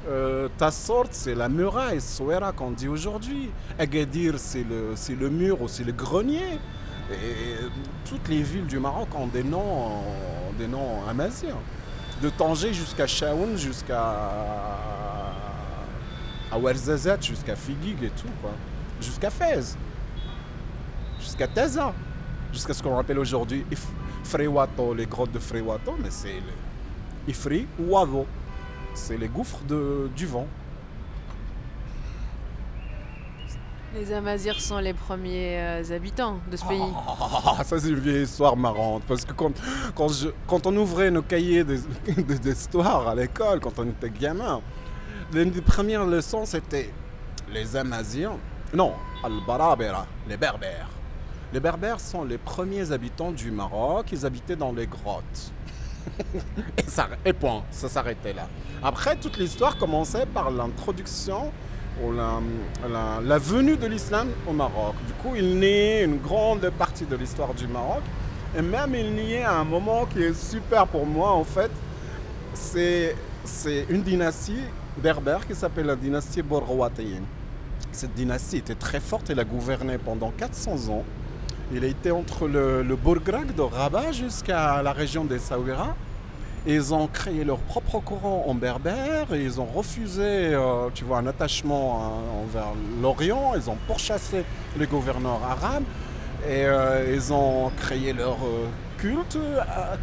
Euh, 0.08 0.48
Tassort, 0.58 1.08
c'est 1.10 1.34
la 1.34 1.48
muraille, 1.48 2.00
Souera 2.00 2.52
qu'on 2.52 2.72
dit 2.72 2.88
aujourd'hui. 2.88 3.50
Agadir, 3.78 4.34
c'est 4.38 4.64
le, 4.64 5.30
mur 5.30 5.62
ou 5.62 5.68
c'est 5.68 5.84
le 5.84 5.92
grenier. 5.92 6.58
Et 7.10 7.56
toutes 8.08 8.28
les 8.28 8.42
villes 8.42 8.66
du 8.66 8.78
Maroc 8.78 9.08
ont 9.14 9.26
des 9.26 9.42
noms, 9.42 9.58
ont 9.60 10.52
des 10.58 10.66
noms. 10.66 11.00
De 12.20 12.30
Tanger 12.30 12.72
jusqu'à 12.72 13.06
Chaoun, 13.06 13.56
jusqu'à 13.56 14.16
à 16.50 16.58
jusqu'à 17.20 17.56
Figuig 17.56 18.02
et 18.02 18.10
tout. 18.10 18.28
Jusqu'à 19.00 19.30
Fès, 19.30 19.76
jusqu'à 21.18 21.48
Taza, 21.48 21.92
jusqu'à 22.52 22.74
ce 22.74 22.82
qu'on 22.82 22.96
appelle 22.98 23.18
aujourd'hui 23.18 23.64
les 24.94 25.06
grottes 25.06 25.32
de 25.32 25.38
Frewato, 25.38 25.94
mais 26.02 26.10
c'est 26.10 26.34
le 26.34 27.28
Ifri 27.28 27.66
Wavo. 27.78 28.26
C'est 28.94 29.16
les 29.16 29.28
gouffres 29.28 29.62
de, 29.68 30.10
du 30.14 30.26
vent. 30.26 30.46
Les 33.94 34.10
Amazirs 34.12 34.58
sont 34.60 34.78
les 34.78 34.94
premiers 34.94 35.58
euh, 35.60 35.94
habitants 35.96 36.38
de 36.50 36.56
ce 36.56 36.64
pays. 36.64 36.80
Ah, 37.06 37.62
ça 37.62 37.78
c'est 37.78 37.88
une 37.90 37.98
vieille 37.98 38.22
histoire 38.22 38.56
marrante. 38.56 39.02
Parce 39.06 39.24
que 39.24 39.32
quand, 39.34 39.52
quand, 39.94 40.08
je- 40.08 40.30
quand 40.46 40.66
on 40.66 40.74
ouvrait 40.76 41.10
nos 41.10 41.20
cahiers 41.20 41.62
d'histoire 41.62 43.06
à 43.10 43.14
l'école, 43.14 43.60
quand 43.60 43.78
on 43.78 43.86
était 43.88 44.08
gamin, 44.08 44.62
l'une 45.34 45.50
des 45.50 45.60
premières 45.60 46.06
leçons 46.06 46.46
c'était 46.46 46.90
les 47.52 47.76
Amazirs. 47.76 48.32
Non, 48.72 48.94
Al-Barabera, 49.22 50.06
les 50.26 50.38
Berbères. 50.38 50.88
Les 51.52 51.60
Berbères 51.60 52.00
sont 52.00 52.24
les 52.24 52.38
premiers 52.38 52.92
habitants 52.92 53.30
du 53.30 53.50
Maroc. 53.50 54.06
Ils 54.12 54.24
habitaient 54.24 54.56
dans 54.56 54.72
les 54.72 54.86
grottes. 54.86 55.52
et, 56.78 56.82
ça, 56.82 57.08
et 57.24 57.32
point, 57.32 57.62
ça 57.70 57.88
s'arrêtait 57.88 58.32
là. 58.32 58.48
Après, 58.82 59.16
toute 59.16 59.38
l'histoire 59.38 59.76
commençait 59.76 60.26
par 60.26 60.50
l'introduction 60.50 61.52
ou 62.02 62.12
la, 62.12 63.38
venue 63.38 63.76
de 63.76 63.86
l'islam 63.86 64.28
au 64.48 64.52
Maroc. 64.52 64.94
Du 65.06 65.12
coup, 65.14 65.36
il 65.36 65.58
naît 65.58 66.04
une 66.04 66.18
grande 66.18 66.70
partie 66.70 67.04
de 67.04 67.16
l'histoire 67.16 67.54
du 67.54 67.66
Maroc. 67.66 68.02
Et 68.56 68.62
même 68.62 68.94
il 68.94 69.36
a 69.42 69.54
un 69.54 69.64
moment 69.64 70.06
qui 70.06 70.22
est 70.22 70.34
super 70.34 70.86
pour 70.86 71.06
moi, 71.06 71.32
en 71.32 71.44
fait. 71.44 71.70
C'est, 72.54 73.14
une 73.88 74.02
dynastie 74.02 74.60
berbère 74.98 75.46
qui 75.46 75.54
s'appelle 75.54 75.86
la 75.86 75.96
dynastie 75.96 76.42
Borroatienne. 76.42 77.24
Cette 77.90 78.14
dynastie 78.14 78.58
était 78.58 78.74
très 78.74 79.00
forte, 79.00 79.30
elle 79.30 79.40
a 79.40 79.44
gouverné 79.44 79.98
pendant 79.98 80.30
400 80.30 80.88
ans. 80.90 81.04
Il 81.74 81.84
a 81.84 81.86
été 81.86 82.10
entre 82.10 82.46
le, 82.48 82.82
le 82.82 82.96
de 82.96 83.62
Rabat 83.62 84.12
jusqu'à 84.12 84.82
la 84.82 84.92
région 84.92 85.24
des 85.24 85.38
Saouira. 85.38 85.96
Ils 86.66 86.92
ont 86.92 87.06
créé 87.06 87.44
leur 87.44 87.58
propre 87.58 87.98
courant 87.98 88.44
en 88.46 88.54
berbère 88.54 89.26
ils 89.34 89.60
ont 89.60 89.64
refusé, 89.64 90.52
euh, 90.54 90.90
un 91.14 91.26
attachement 91.26 91.98
euh, 91.98 92.44
envers 92.44 92.72
l'Orient. 93.00 93.54
Ils 93.56 93.70
ont 93.70 93.78
pourchassé 93.86 94.44
les 94.78 94.86
gouverneurs 94.86 95.40
arabes 95.42 95.84
et 96.46 96.66
euh, 96.66 97.14
ils 97.14 97.32
ont 97.32 97.70
créé 97.76 98.12
leur 98.12 98.36
euh, 98.44 98.66
culte, 98.98 99.38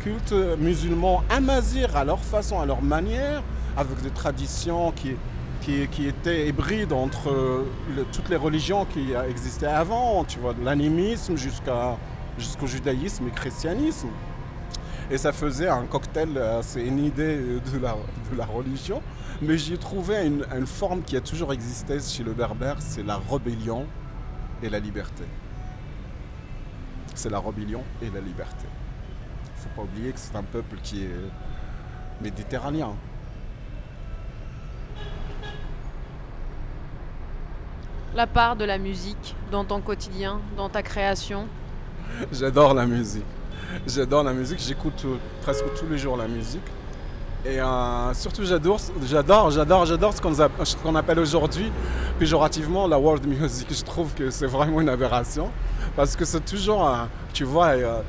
culte 0.02 0.34
musulman 0.58 1.24
amazir 1.30 1.96
à 1.96 2.04
leur 2.04 2.20
façon, 2.20 2.60
à 2.60 2.66
leur 2.66 2.82
manière, 2.82 3.44
avec 3.78 4.02
des 4.02 4.10
traditions 4.10 4.92
qui, 4.92 5.16
qui, 5.62 6.08
étaient 6.08 6.48
hybrides 6.48 6.94
entre 6.94 7.30
euh, 7.30 7.66
toutes 8.12 8.30
les 8.30 8.36
religions 8.36 8.86
qui 8.86 9.14
existaient 9.14 9.68
avant, 9.68 10.24
tu 10.24 10.40
vois, 10.40 10.54
de 10.54 10.64
l'animisme 10.64 11.36
jusqu'au 11.36 12.68
judaïsme 12.68 13.28
et 13.28 13.32
christianisme. 13.32 14.10
Et 15.12 15.18
ça 15.18 15.32
faisait 15.32 15.68
un 15.68 15.86
cocktail, 15.86 16.40
c'est 16.62 16.86
une 16.86 17.04
idée 17.04 17.38
de 17.38 17.80
la, 18.38 18.46
religion. 18.46 19.02
Mais 19.42 19.58
j'ai 19.58 19.78
trouvé 19.78 20.26
une, 20.26 20.46
une 20.56 20.68
forme 20.68 21.02
qui 21.02 21.18
a 21.18 21.22
toujours 21.22 21.54
existé 21.54 22.00
chez 22.00 22.24
le 22.24 22.34
berbère, 22.34 22.76
c'est 22.80 23.04
la 23.04 23.20
rébellion 23.30 23.86
et 24.62 24.70
la 24.70 24.80
liberté. 24.80 25.24
C'est 27.16 27.30
la 27.30 27.40
rébellion 27.40 27.84
et 28.02 28.10
la 28.10 28.22
liberté. 28.22 28.66
Il 29.46 29.58
ne 29.58 29.62
faut 29.62 29.76
pas 29.76 29.82
oublier 29.82 30.12
que 30.12 30.20
c'est 30.20 30.36
un 30.36 30.44
peuple 30.44 30.78
qui 30.84 31.04
est 31.04 32.22
méditerranéen. 32.22 32.94
La 38.16 38.28
part 38.28 38.56
de 38.56 38.66
la 38.66 38.78
musique 38.78 39.36
dans 39.52 39.64
ton 39.64 39.82
quotidien, 39.82 40.40
dans 40.58 40.70
ta 40.70 40.82
création? 40.82 41.46
J'adore 42.32 42.74
la 42.74 42.86
musique. 42.86 43.26
J'adore 43.88 44.24
la 44.24 44.34
musique. 44.34 44.60
J'écoute 44.60 45.04
euh, 45.06 45.16
presque 45.44 45.64
tous 45.80 45.86
les 45.88 45.98
jours 45.98 46.18
la 46.18 46.28
musique. 46.28 46.64
Et 47.46 47.62
euh, 47.62 48.14
surtout, 48.14 48.44
j'adore, 48.44 48.80
j'adore, 49.06 49.52
j'adore, 49.52 49.86
j'adore 49.86 50.14
ce 50.14 50.22
qu'on, 50.22 50.34
ce 50.34 50.76
qu'on 50.76 50.96
appelle 50.96 51.20
aujourd'hui, 51.20 51.72
péjorativement, 52.18 52.88
la 52.88 53.00
world 53.00 53.26
music. 53.28 53.68
Je 53.74 53.84
trouve 53.84 54.14
que 54.14 54.30
c'est 54.32 54.48
vraiment 54.48 54.82
une 54.82 54.90
aberration. 54.90 55.50
Parce 55.96 56.16
que 56.16 56.26
c'est 56.26 56.44
toujours, 56.44 56.86
un- 56.88 57.08
tu 57.32 57.44
vois, 57.46 57.68
euh, 57.68 58.02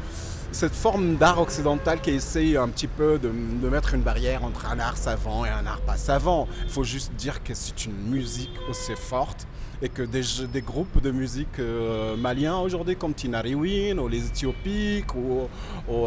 cette 0.53 0.75
forme 0.75 1.17
d'art 1.17 1.41
occidental 1.41 2.01
qui 2.01 2.11
essaye 2.11 2.57
un 2.57 2.69
petit 2.69 2.89
peu 2.89 3.19
de, 3.19 3.29
mettre 3.69 3.95
une 3.95 4.03
barrière 4.03 4.45
entre 4.45 4.67
un 4.67 4.79
art 4.81 4.97
savant 4.97 5.45
et 5.45 5.49
un 5.49 5.65
art 5.67 5.81
pas 5.83 5.97
savant. 5.97 6.49
Il 6.65 6.71
faut 6.71 6.85
juste 6.85 7.13
dire 7.15 7.43
que 7.43 7.55
c'est 7.55 7.85
une 7.87 7.97
musique 8.09 8.51
aussi 8.69 8.93
forte 8.97 9.47
et 9.83 9.89
que 9.89 10.03
des, 10.03 10.23
groupes 10.61 11.01
de 11.01 11.11
musique 11.11 11.59
euh, 11.59 12.15
maliens 12.17 12.59
aujourd'hui 12.59 12.97
comme 12.97 13.15
Tinariwin 13.15 13.99
ou 13.99 14.09
les 14.09 14.27
Éthiopiques 14.27 15.15
ou, 15.15 15.49
ou 15.89 16.07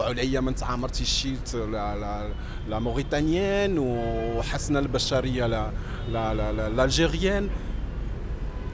la, 1.71 1.95
la, 1.95 2.21
la 2.69 2.79
Mauritanienne 2.79 3.79
ou 3.79 3.97
Hassan 4.53 4.75
al-Basharia 4.75 5.47
la- 5.47 5.71
la- 6.11 6.69
l'Algérienne 6.69 7.47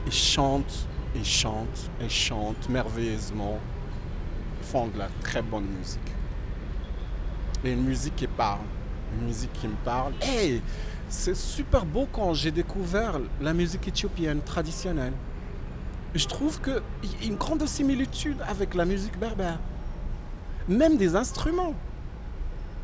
ils 0.06 0.12
chantent, 0.12 0.86
ils 1.14 1.24
chantent, 1.24 1.90
ils 2.02 2.10
chantent 2.10 2.68
merveilleusement 2.68 3.58
font 4.70 4.86
de 4.86 4.98
la 4.98 5.08
très 5.22 5.42
bonne 5.42 5.66
musique. 5.66 6.00
Et 7.64 7.72
une 7.72 7.84
musique 7.84 8.16
qui 8.16 8.26
parle. 8.26 8.60
Une 9.18 9.26
musique 9.26 9.52
qui 9.54 9.66
me 9.66 9.76
parle. 9.84 10.12
Hey, 10.22 10.62
c'est 11.08 11.34
super 11.34 11.84
beau 11.84 12.06
quand 12.12 12.34
j'ai 12.34 12.52
découvert 12.52 13.20
la 13.40 13.52
musique 13.52 13.88
éthiopienne 13.88 14.40
traditionnelle. 14.42 15.12
Je 16.14 16.26
trouve 16.26 16.60
qu'il 16.60 16.82
y 17.20 17.24
a 17.24 17.28
une 17.28 17.36
grande 17.36 17.66
similitude 17.66 18.38
avec 18.48 18.74
la 18.74 18.84
musique 18.84 19.18
berbère. 19.18 19.58
Même 20.68 20.96
des 20.96 21.16
instruments. 21.16 21.74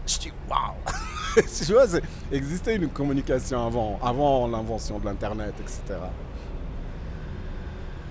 Je 0.07 0.19
dis 0.19 0.33
waouh 0.49 0.75
Tu 1.67 1.73
vois, 1.73 1.87
existait 2.33 2.77
une 2.77 2.89
communication 2.89 3.67
avant, 3.67 3.99
avant 4.03 4.49
l'invention 4.49 4.99
de 4.99 5.05
l'Internet, 5.05 5.55
etc. 5.61 6.01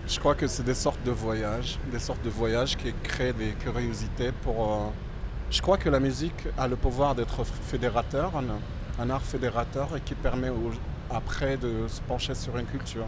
Je 0.07 0.19
crois 0.19 0.35
que 0.35 0.45
c'est 0.47 0.63
des 0.63 0.75
sortes 0.75 1.01
de 1.03 1.11
voyages, 1.11 1.79
des 1.91 1.99
sortes 1.99 2.23
de 2.23 2.29
voyages 2.29 2.77
qui 2.77 2.93
créent 3.03 3.33
des 3.33 3.51
curiosités 3.53 4.31
pour. 4.43 4.73
euh, 4.73 4.77
Je 5.49 5.61
crois 5.61 5.77
que 5.77 5.89
la 5.89 5.99
musique 5.99 6.47
a 6.57 6.67
le 6.67 6.75
pouvoir 6.75 7.15
d'être 7.15 7.43
fédérateur, 7.43 8.31
un, 8.99 9.09
art 9.09 9.21
fédérateur 9.23 9.95
et 9.97 10.01
qui 10.01 10.13
permet 10.15 10.51
après 11.09 11.57
de 11.57 11.87
se 11.87 12.01
pencher 12.01 12.35
sur 12.35 12.57
une 12.57 12.65
culture, 12.65 13.05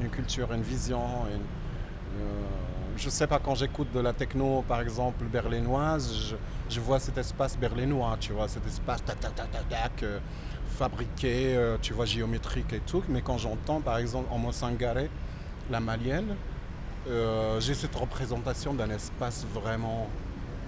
une 0.00 0.08
culture, 0.10 0.52
une 0.52 0.62
vision. 0.62 1.02
une- 1.32 1.42
euh, 2.22 2.24
je 2.96 3.08
sais 3.08 3.26
pas 3.26 3.38
quand 3.38 3.54
j'écoute 3.54 3.90
de 3.94 4.00
la 4.00 4.12
techno, 4.12 4.62
par 4.68 4.80
exemple 4.80 5.24
berlinoise, 5.24 6.34
je, 6.68 6.80
vois 6.80 6.98
cet 7.00 7.16
espace 7.18 7.56
berlinois, 7.56 8.16
tu 8.20 8.32
vois, 8.32 8.48
cet 8.48 8.66
espace 8.66 9.02
euh, 10.02 10.18
fabriqué, 10.76 11.56
euh, 11.56 11.76
tu 11.80 11.92
vois, 11.94 12.04
géométrique 12.04 12.72
et 12.72 12.80
tout. 12.80 13.02
Mais 13.08 13.22
quand 13.22 13.38
j'entends, 13.38 13.80
par 13.80 13.96
exemple, 13.98 14.28
en 14.32 14.52
Sangare, 14.52 15.06
la 15.70 15.80
malienne, 15.80 16.34
euh, 17.08 17.60
j'ai 17.60 17.74
cette 17.74 17.94
représentation 17.94 18.74
d'un 18.74 18.90
espace 18.90 19.46
vraiment 19.54 20.08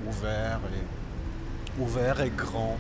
ouvert 0.09 0.61
et, 2.21 2.31
grand. 2.31 2.79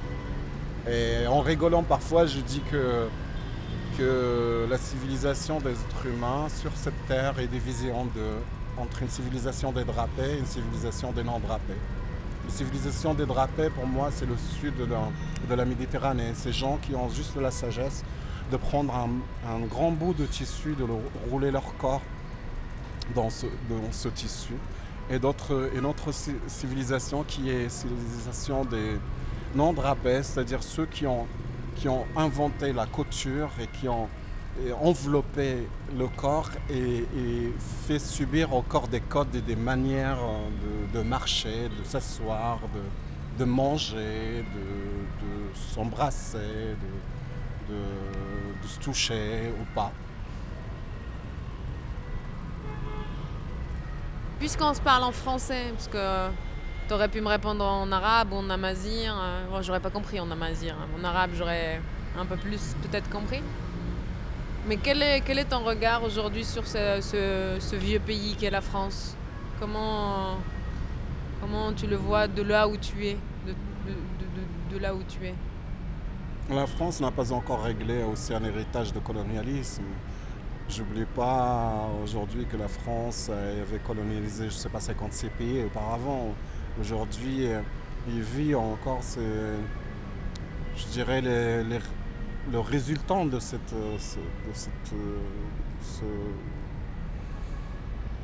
Et 0.88 1.26
en 1.26 1.40
rigolant 1.40 1.82
parfois, 1.82 2.26
je 2.26 2.40
dis 2.40 2.62
que, 2.70 3.08
la 4.68 4.78
civilisation 4.78 5.60
des 5.60 5.72
êtres 5.72 6.06
humains 6.06 6.48
sur 6.48 6.72
cette 6.74 7.06
terre 7.06 7.38
est 7.38 7.46
divisée 7.46 7.92
en 7.92 8.06
entre 8.78 9.02
une 9.02 9.10
civilisation 9.10 9.70
des 9.70 9.84
drapés 9.84 10.32
et 10.34 10.38
une 10.38 10.46
civilisation 10.46 11.12
des 11.12 11.22
non-drapés. 11.22 11.76
La 12.46 12.52
civilisation 12.52 13.14
des 13.14 13.26
drapés, 13.26 13.68
pour 13.68 13.86
moi, 13.86 14.08
c'est 14.10 14.26
le 14.26 14.36
sud 14.58 14.74
de 14.76 15.54
la 15.54 15.64
Méditerranée. 15.66 16.32
Ces 16.34 16.52
gens 16.52 16.78
qui 16.82 16.94
ont 16.94 17.10
juste 17.10 17.36
la 17.36 17.50
sagesse 17.50 18.02
de 18.52 18.56
prendre 18.58 18.94
un, 18.94 19.60
grand 19.66 19.90
bout 19.90 20.12
de 20.12 20.26
tissu, 20.26 20.74
de 20.78 20.84
le 20.84 20.94
rouler 21.30 21.50
leur 21.50 21.74
corps 21.78 22.02
dans 23.14 23.30
ce, 23.30 24.08
tissu. 24.08 24.54
Et 25.10 25.16
autre 25.84 26.12
ci- 26.12 26.36
civilisation 26.46 27.24
qui 27.24 27.50
est 27.50 27.68
civilisation 27.70 28.64
des 28.64 28.98
non-drapés, 29.54 30.22
c'est-à-dire 30.22 30.62
ceux 30.62 30.86
qui 30.86 31.06
ont, 31.06 31.26
qui 31.76 31.88
ont 31.88 32.04
inventé 32.14 32.72
la 32.72 32.86
couture 32.86 33.50
et 33.60 33.66
qui 33.66 33.88
ont 33.88 34.08
et 34.66 34.70
enveloppé 34.70 35.66
le 35.98 36.08
corps 36.08 36.50
et, 36.68 36.98
et 37.16 37.52
fait 37.86 37.98
subir 37.98 38.54
au 38.54 38.60
corps 38.60 38.86
des 38.86 39.00
codes 39.00 39.34
et 39.34 39.40
des 39.40 39.56
manières 39.56 40.18
euh, 40.22 40.98
de, 40.98 41.02
marcher, 41.02 41.70
de 41.70 41.84
s'asseoir, 41.84 42.58
de, 43.38 43.44
manger, 43.46 44.44
de 44.54 45.58
s'embrasser, 45.74 46.76
de, 47.68 48.66
se 48.66 48.78
toucher 48.80 49.52
ou 49.60 49.64
pas. 49.74 49.92
Puisqu'on 54.38 54.74
se 54.74 54.80
parle 54.80 55.04
en 55.04 55.12
français, 55.12 55.72
parce 55.72 55.88
que 55.88 56.28
t'aurais 56.88 57.08
pu 57.08 57.20
me 57.20 57.28
répondre 57.28 57.64
en 57.64 57.90
arabe 57.92 58.32
ou 58.32 58.36
en 58.36 58.50
amazir. 58.50 59.14
bon, 59.50 59.62
j'aurais 59.62 59.80
pas 59.80 59.90
compris 59.90 60.18
en 60.20 60.30
amazir. 60.30 60.74
hein. 60.80 60.88
En 61.00 61.04
arabe, 61.04 61.30
j'aurais 61.34 61.80
un 62.18 62.26
peu 62.26 62.36
plus 62.36 62.74
peut-être 62.82 63.08
compris. 63.10 63.42
Mais 64.66 64.76
quel 64.76 65.02
est, 65.02 65.20
quel 65.22 65.38
est 65.38 65.44
ton 65.44 65.60
regard 65.64 66.04
aujourd'hui 66.04 66.44
sur 66.44 66.66
ce, 66.66 67.76
vieux 67.76 68.00
pays 68.00 68.36
qu'est 68.36 68.50
la 68.50 68.60
France? 68.60 69.16
Comment, 69.58 70.38
comment 71.40 71.72
tu 71.72 71.86
le 71.86 71.96
vois 71.96 72.26
de 72.28 72.42
là 72.42 72.68
où 72.68 72.76
tu 72.76 73.06
es 73.06 73.16
de- 73.46 73.54
de 74.74 74.78
là 74.78 74.94
où 74.94 75.02
tu 75.02 75.26
es? 75.26 75.34
La 76.50 76.66
France 76.66 77.00
n'a 77.00 77.10
pas 77.10 77.32
encore 77.32 77.62
réglé 77.62 78.02
aussi 78.02 78.34
un 78.34 78.44
héritage 78.44 78.92
de 78.92 78.98
colonialisme. 78.98 79.84
J'oublie 80.68 81.04
pas 81.04 81.88
aujourd'hui 82.02 82.46
que 82.46 82.56
la 82.56 82.68
France 82.68 83.30
avait 83.30 83.78
colonisé, 83.78 84.44
je 84.48 84.54
ne 84.54 84.58
sais 84.58 84.68
pas, 84.68 84.80
56 84.80 85.28
pays 85.28 85.64
auparavant. 85.64 86.34
Aujourd'hui, 86.80 87.46
il 88.08 88.22
vit 88.22 88.54
encore, 88.54 89.00
je 89.16 90.86
dirais, 90.88 91.22
le 91.22 92.58
résultant 92.58 93.24
de, 93.24 93.38
cette, 93.38 93.74
ce, 93.98 94.16
de 94.16 94.52
cette, 94.52 94.94
ce, 95.80 96.04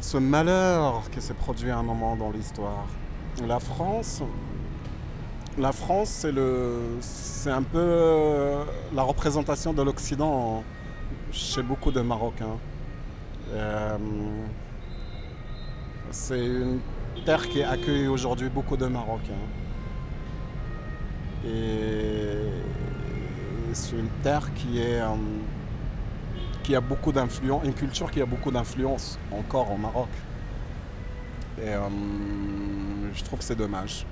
ce 0.01 0.16
malheur 0.19 1.09
qui 1.11 1.21
s'est 1.21 1.35
produit 1.35 1.71
à 1.71 1.79
un 1.79 1.83
moment 1.83 2.16
dans 2.16 2.31
l'histoire. 2.31 2.87
La 3.47 3.61
France, 3.61 4.23
la 5.59 5.73
France, 5.73 6.25
c'est 7.01 7.51
un 7.51 7.63
peu 7.63 7.79
euh, 7.79 8.65
la 8.95 9.03
représentation 9.03 9.73
de 9.73 9.83
l'Occident 9.83 10.63
chez 11.33 11.63
beaucoup 11.63 11.91
de 11.91 12.01
Marocains. 12.01 12.59
Euh, 13.53 13.97
c'est 16.11 16.45
une 16.45 16.79
terre 17.25 17.49
qui 17.49 17.63
accueille 17.63 18.07
aujourd'hui 18.07 18.49
beaucoup 18.49 18.77
de 18.77 18.87
Marocains. 18.87 19.33
Et 21.45 22.39
c'est 23.73 23.97
une 23.97 24.11
terre 24.23 24.53
qui 24.55 24.81
est 24.81 25.01
euh, 25.01 25.15
qui 26.63 26.77
a 26.77 26.81
beaucoup 26.81 27.13
d'influence, 27.13 27.65
une 27.65 27.75
culture 27.75 28.11
qui 28.11 28.21
a 28.21 28.27
beaucoup 28.27 28.51
d'influence 28.51 29.19
encore 29.33 29.73
au 29.73 29.77
Maroc. 29.77 30.09
Et 31.61 31.73
je 33.15 33.25
trouve 33.25 33.39
que 33.39 33.45
c'est 33.45 33.57
dommage. 33.57 34.07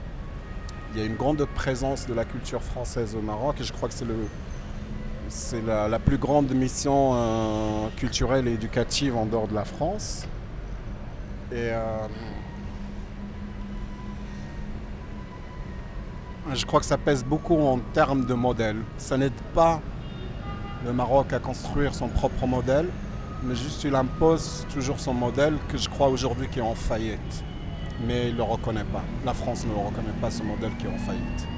Il 0.93 1.01
y 1.01 1.03
a 1.03 1.07
une 1.07 1.17
grande 1.17 1.45
présence 1.45 2.07
de 2.07 2.15
la 2.15 2.25
culture 2.25 2.63
française 2.63 3.15
au 3.15 3.21
Maroc 3.21 3.57
et 3.61 3.65
je 3.65 3.73
crois 3.73 3.89
que 3.89 3.95
c'est 3.95 4.07
c'est 5.29 5.61
la, 5.63 5.89
la 5.89 5.99
plus 5.99 6.19
grande 6.19 6.51
mission 6.53 7.11
euh, 7.15 7.89
culturelle 7.97 8.47
et 8.49 8.53
éducative 8.53 9.17
en 9.17 9.27
dehors 9.27 9.49
de 9.49 9.55
la 9.55 9.65
France. 9.65 10.27
Et 11.53 11.57
euh, 11.57 12.07
je 16.55 16.65
crois 16.65 16.81
que 16.81 16.87
ça 16.87 16.99
pèse 16.99 17.25
beaucoup 17.25 17.59
en 17.59 17.79
termes 17.93 18.25
de 18.25 18.35
modèle. 18.35 18.77
Ça 18.99 19.17
n'aide 19.17 19.33
pas 19.55 19.81
le 20.85 20.93
Maroc 20.93 21.33
à 21.33 21.39
construire 21.39 21.95
son 21.95 22.09
propre 22.09 22.47
modèle, 22.47 22.89
mais 23.43 23.55
juste 23.55 23.85
il 23.85 23.95
impose 23.95 24.67
toujours 24.73 25.01
son 25.01 25.15
modèle 25.15 25.55
que 25.69 25.77
je 25.77 25.89
crois 25.89 26.09
aujourd'hui 26.09 26.49
qui 26.49 26.61
est 26.61 26.63
en 26.63 26.75
faillite. 26.75 27.45
Mais 28.05 28.29
il 28.29 28.33
ne 28.33 28.39
le 28.39 28.43
reconnaît 28.43 28.85
pas. 28.85 29.03
La 29.25 29.33
France 29.33 29.65
ne 29.65 29.73
le 29.73 29.79
reconnaît 29.79 30.15
pas, 30.21 30.31
ce 30.31 30.43
modèle 30.43 30.77
qui 30.79 30.87
est 30.87 30.91
en 30.91 30.99
faillite. 30.99 31.49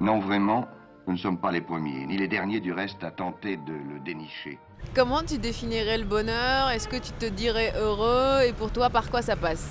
Non, 0.00 0.18
vraiment, 0.18 0.66
nous 1.06 1.12
ne 1.12 1.18
sommes 1.18 1.38
pas 1.38 1.52
les 1.52 1.60
premiers, 1.60 2.06
ni 2.06 2.16
les 2.16 2.26
derniers 2.26 2.60
du 2.60 2.72
reste 2.72 3.04
à 3.04 3.10
tenter 3.10 3.58
de 3.58 3.72
le 3.72 4.00
dénicher. 4.02 4.58
Comment 4.94 5.22
tu 5.22 5.36
définirais 5.36 5.98
le 5.98 6.04
bonheur? 6.04 6.70
Est-ce 6.70 6.88
que 6.88 6.96
tu 6.96 7.12
te 7.12 7.26
dirais 7.26 7.74
heureux? 7.76 8.40
Et 8.46 8.52
pour 8.54 8.70
toi, 8.70 8.88
par 8.88 9.10
quoi 9.10 9.20
ça 9.20 9.36
passe? 9.36 9.68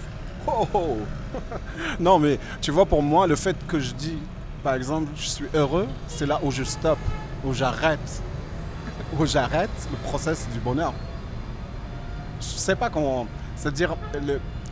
Oh, 0.48 0.68
oh. 0.74 0.98
Non, 2.00 2.20
mais 2.20 2.38
tu 2.62 2.72
vois, 2.72 2.86
pour 2.86 3.02
moi, 3.02 3.26
le 3.26 3.36
fait 3.36 3.56
que 3.68 3.80
je 3.80 3.94
dis, 3.94 4.18
par 4.64 4.76
exemple, 4.76 5.10
je 5.16 5.28
suis 5.28 5.46
heureux, 5.56 5.88
c'est 6.08 6.26
là 6.26 6.40
où 6.44 6.52
je 6.52 6.64
stoppe, 6.64 7.00
où 7.44 7.54
j'arrête, 7.54 8.22
où 9.20 9.26
j'arrête 9.26 9.70
le 9.92 9.98
process 10.10 10.48
du 10.54 10.60
bonheur 10.60 10.94
je 12.40 12.46
sais 12.46 12.76
pas 12.76 12.90
comment. 12.90 13.28
C'est-à-dire, 13.56 13.96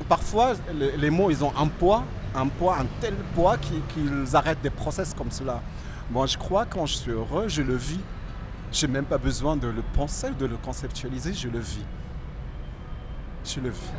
parfois, 0.07 0.53
les 0.73 1.09
mots, 1.09 1.29
ils 1.29 1.43
ont 1.43 1.53
un 1.57 1.67
poids, 1.67 2.03
un 2.35 2.47
poids, 2.47 2.77
un 2.79 2.85
tel 3.01 3.15
poids 3.35 3.57
qu'ils 3.57 4.35
arrêtent 4.35 4.61
des 4.61 4.69
process 4.69 5.13
comme 5.13 5.31
cela. 5.31 5.61
Moi, 6.09 6.25
je 6.25 6.37
crois 6.37 6.65
quand 6.65 6.85
je 6.85 6.95
suis 6.95 7.11
heureux, 7.11 7.47
je 7.47 7.61
le 7.61 7.75
vis. 7.75 7.99
J'ai 8.71 8.87
même 8.87 9.05
pas 9.05 9.17
besoin 9.17 9.55
de 9.55 9.67
le 9.67 9.81
penser, 9.93 10.29
de 10.31 10.45
le 10.45 10.57
conceptualiser, 10.57 11.33
je 11.33 11.47
le 11.47 11.59
vis. 11.59 11.85
Je 13.45 13.59
le 13.59 13.69
vis. 13.69 13.91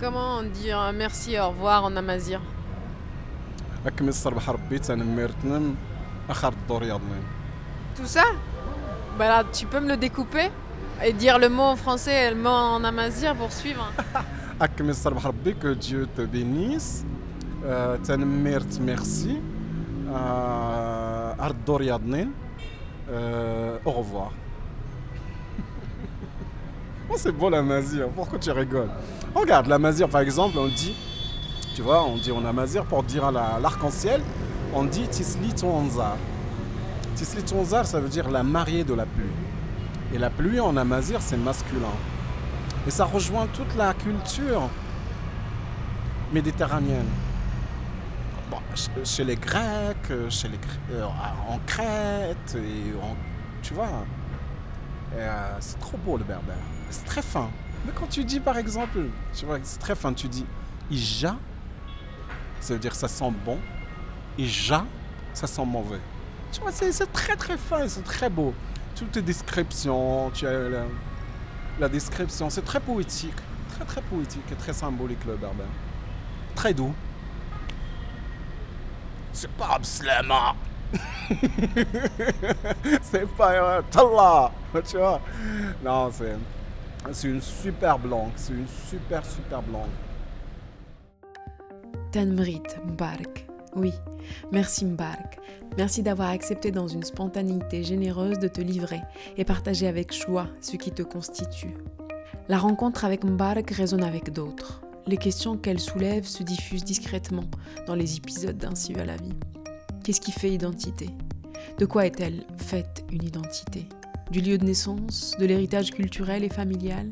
Comment 0.00 0.38
on 0.38 0.42
dit 0.42 0.70
un 0.70 0.92
merci 0.92 1.38
au 1.38 1.48
revoir 1.48 1.84
en 1.84 1.96
amazir 1.96 2.40
Tout 7.96 8.06
ça? 8.06 8.24
Bah 9.18 9.28
là, 9.28 9.44
tu 9.52 9.66
peux 9.66 9.80
me 9.80 9.88
le 9.88 9.96
découper? 9.96 10.50
Et 11.04 11.12
dire 11.12 11.38
le 11.38 11.48
mot 11.48 11.62
en 11.62 11.76
français 11.76 12.26
et 12.26 12.30
le 12.30 12.36
mot 12.36 12.48
en 12.48 12.82
amazir 12.82 13.34
pour 13.36 13.52
suivre. 13.52 13.92
que 15.54 15.74
Dieu 15.74 16.08
te 16.16 16.22
bénisse. 16.22 17.04
Euh, 17.64 17.96
merci. 18.80 19.38
Euh, 20.08 21.32
euh, 23.10 23.78
au 23.84 23.90
revoir. 23.90 24.32
Oh, 27.10 27.14
c'est 27.16 27.32
beau 27.32 27.48
la 27.48 27.62
mazir, 27.62 28.04
hein. 28.04 28.10
pourquoi 28.14 28.38
tu 28.38 28.50
rigoles? 28.50 28.90
Regarde, 29.34 29.66
la 29.66 29.78
mazir 29.78 30.10
par 30.10 30.20
exemple, 30.20 30.58
on 30.58 30.66
dit, 30.66 30.94
tu 31.74 31.80
vois, 31.80 32.04
on 32.04 32.18
dit 32.18 32.30
on 32.32 32.44
a 32.44 32.52
mazir 32.52 32.84
pour 32.84 33.02
dire 33.02 33.24
à 33.24 33.58
l'arc-en-ciel, 33.58 34.20
on 34.74 34.84
dit 34.84 35.08
Tisli 35.08 35.54
Tonzar. 35.54 36.18
Tisli 37.14 37.42
Tonzar, 37.44 37.86
ça 37.86 37.98
veut 37.98 38.10
dire 38.10 38.30
la 38.30 38.42
mariée 38.42 38.84
de 38.84 38.92
la 38.92 39.06
pluie. 39.06 39.24
Et 40.14 40.18
la 40.18 40.30
pluie 40.30 40.60
en 40.60 40.76
amazir, 40.76 41.20
c'est 41.20 41.36
masculin. 41.36 41.92
Et 42.86 42.90
ça 42.90 43.04
rejoint 43.04 43.46
toute 43.48 43.74
la 43.76 43.92
culture 43.94 44.68
méditerranéenne. 46.32 47.08
Chez 49.04 49.24
les 49.24 49.36
Grecs, 49.36 50.30
chez 50.30 50.48
les, 50.48 50.58
euh, 50.92 51.04
en 51.48 51.58
Crète, 51.66 52.56
tu 53.62 53.74
vois. 53.74 54.04
Euh, 55.14 55.56
c'est 55.60 55.78
trop 55.78 55.98
beau 55.98 56.16
le 56.16 56.24
berbère. 56.24 56.56
C'est 56.90 57.04
très 57.04 57.22
fin. 57.22 57.50
Mais 57.84 57.92
quand 57.94 58.06
tu 58.08 58.24
dis 58.24 58.40
par 58.40 58.56
exemple, 58.56 58.98
tu 59.34 59.46
vois, 59.46 59.58
c'est 59.62 59.78
très 59.78 59.94
fin, 59.94 60.12
tu 60.12 60.28
dis 60.28 60.46
Ija, 60.90 61.36
ça 62.60 62.72
veut 62.72 62.78
dire 62.78 62.94
ça 62.94 63.08
sent 63.08 63.32
bon, 63.44 63.58
et 64.38 64.46
Ja, 64.46 64.84
ça 65.34 65.46
sent 65.46 65.64
mauvais. 65.64 66.00
Tu 66.52 66.60
vois, 66.60 66.72
c'est 66.72 67.12
très 67.12 67.36
très 67.36 67.58
fin, 67.58 67.86
c'est 67.88 68.04
très 68.04 68.30
beau. 68.30 68.54
Toutes 68.98 69.14
les 69.16 69.22
descriptions, 69.22 70.30
tu 70.34 70.46
as 70.46 70.68
la, 70.68 70.82
la 71.78 71.88
description, 71.88 72.50
c'est 72.50 72.64
très 72.64 72.80
poétique. 72.80 73.36
Très 73.76 73.84
très 73.84 74.02
poétique 74.02 74.50
et 74.50 74.56
très 74.56 74.72
symbolique 74.72 75.24
le 75.24 75.36
berbère. 75.36 75.66
Très 76.56 76.74
doux. 76.74 76.92
C'est 79.32 79.50
pas 79.52 79.74
Abslama. 79.74 80.56
c'est 83.02 83.28
pas 83.36 83.52
euh, 83.52 83.82
Tallah, 83.90 84.50
tu 84.84 84.96
vois. 84.96 85.20
Non, 85.84 86.10
c'est 86.10 86.36
c'est 87.12 87.28
une 87.28 87.40
super 87.40 87.98
langue, 87.98 88.32
c'est 88.34 88.52
une 88.52 88.66
super 88.66 89.24
super 89.24 89.62
langue. 89.72 89.90
Tanmrit 92.10 92.62
Mbark. 92.84 93.47
Oui, 93.76 93.92
merci 94.50 94.84
Mbark. 94.84 95.38
Merci 95.76 96.02
d'avoir 96.02 96.30
accepté 96.30 96.70
dans 96.70 96.88
une 96.88 97.02
spontanéité 97.02 97.84
généreuse 97.84 98.38
de 98.38 98.48
te 98.48 98.60
livrer 98.60 99.00
et 99.36 99.44
partager 99.44 99.86
avec 99.86 100.12
joie 100.12 100.48
ce 100.60 100.76
qui 100.76 100.90
te 100.90 101.02
constitue. 101.02 101.74
La 102.48 102.58
rencontre 102.58 103.04
avec 103.04 103.24
Mbark 103.24 103.70
résonne 103.70 104.02
avec 104.02 104.32
d'autres. 104.32 104.80
Les 105.06 105.16
questions 105.16 105.56
qu'elle 105.56 105.80
soulève 105.80 106.24
se 106.24 106.42
diffusent 106.42 106.84
discrètement 106.84 107.44
dans 107.86 107.94
les 107.94 108.16
épisodes 108.16 108.58
d'Ainsi 108.58 108.92
va 108.92 109.04
la 109.04 109.16
vie. 109.16 109.36
Qu'est-ce 110.04 110.20
qui 110.20 110.32
fait 110.32 110.50
identité? 110.50 111.10
De 111.78 111.86
quoi 111.86 112.06
est-elle 112.06 112.44
faite 112.56 113.04
une 113.12 113.24
identité? 113.24 113.86
Du 114.30 114.40
lieu 114.40 114.58
de 114.58 114.64
naissance, 114.64 115.34
de 115.38 115.46
l'héritage 115.46 115.92
culturel 115.92 116.44
et 116.44 116.50
familial, 116.50 117.10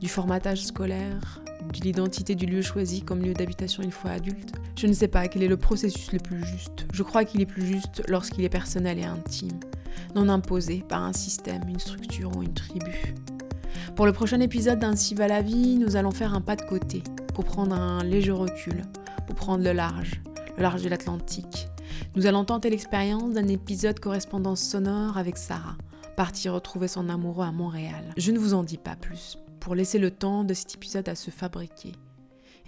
du 0.00 0.08
formatage 0.08 0.64
scolaire, 0.64 1.43
de 1.72 1.80
l'identité 1.80 2.34
du 2.34 2.46
lieu 2.46 2.62
choisi 2.62 3.02
comme 3.02 3.20
lieu 3.20 3.34
d'habitation 3.34 3.82
une 3.82 3.90
fois 3.90 4.12
adulte 4.12 4.54
Je 4.78 4.86
ne 4.86 4.92
sais 4.92 5.08
pas 5.08 5.28
quel 5.28 5.42
est 5.42 5.48
le 5.48 5.56
processus 5.56 6.12
le 6.12 6.18
plus 6.18 6.44
juste. 6.44 6.86
Je 6.92 7.02
crois 7.02 7.24
qu'il 7.24 7.40
est 7.40 7.46
plus 7.46 7.66
juste 7.66 8.02
lorsqu'il 8.08 8.44
est 8.44 8.48
personnel 8.48 8.98
et 8.98 9.04
intime, 9.04 9.58
non 10.14 10.28
imposé 10.28 10.84
par 10.88 11.02
un 11.02 11.12
système, 11.12 11.62
une 11.68 11.80
structure 11.80 12.36
ou 12.36 12.42
une 12.42 12.54
tribu. 12.54 13.14
Pour 13.96 14.06
le 14.06 14.12
prochain 14.12 14.40
épisode 14.40 14.78
d'Ainsi 14.78 15.14
va 15.14 15.28
la 15.28 15.42
vie, 15.42 15.76
nous 15.76 15.96
allons 15.96 16.10
faire 16.10 16.34
un 16.34 16.40
pas 16.40 16.56
de 16.56 16.62
côté 16.62 17.02
pour 17.34 17.44
prendre 17.44 17.74
un 17.74 18.02
léger 18.02 18.32
recul, 18.32 18.82
pour 19.26 19.36
prendre 19.36 19.64
le 19.64 19.72
large, 19.72 20.20
le 20.56 20.62
large 20.62 20.82
de 20.82 20.88
l'Atlantique. 20.88 21.68
Nous 22.16 22.26
allons 22.26 22.44
tenter 22.44 22.70
l'expérience 22.70 23.34
d'un 23.34 23.48
épisode 23.48 24.00
correspondance 24.00 24.60
sonore 24.60 25.16
avec 25.16 25.36
Sarah, 25.36 25.76
partie 26.16 26.48
retrouver 26.48 26.88
son 26.88 27.08
amoureux 27.08 27.44
à 27.44 27.52
Montréal. 27.52 28.12
Je 28.16 28.32
ne 28.32 28.38
vous 28.38 28.54
en 28.54 28.62
dis 28.62 28.78
pas 28.78 28.96
plus, 28.96 29.38
pour 29.64 29.74
laisser 29.74 29.98
le 29.98 30.10
temps 30.10 30.44
de 30.44 30.52
cet 30.52 30.74
épisode 30.74 31.08
à 31.08 31.14
se 31.14 31.30
fabriquer. 31.30 31.92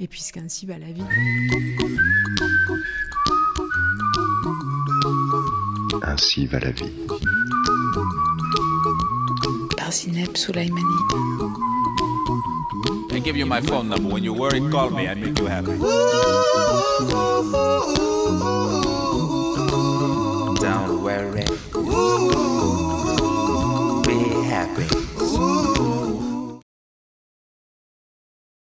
Et 0.00 0.08
puisqu'ainsi 0.08 0.64
va 0.64 0.74
bah, 0.74 0.86
la 0.86 0.92
vie. 0.92 1.02
Ainsi 6.02 6.46
va 6.46 6.58
la 6.58 6.70
vie. 6.70 6.90
Par 9.76 9.92
Zineb 9.92 10.34
Soulaimani. 10.34 10.80
I 13.12 13.20
give 13.20 13.36
you 13.36 13.44
my 13.44 13.60
phone 13.60 13.90
number. 13.90 14.14
When 14.14 14.24
you're 14.24 14.34
worried, 14.34 14.70
call 14.70 14.88
me. 14.90 15.06
I 15.06 15.14
make 15.14 15.38
you 15.38 15.46
happy. 15.46 15.76
Don't 20.62 21.02
worry. 21.02 21.44
Be 24.02 24.48
happy. 24.48 24.95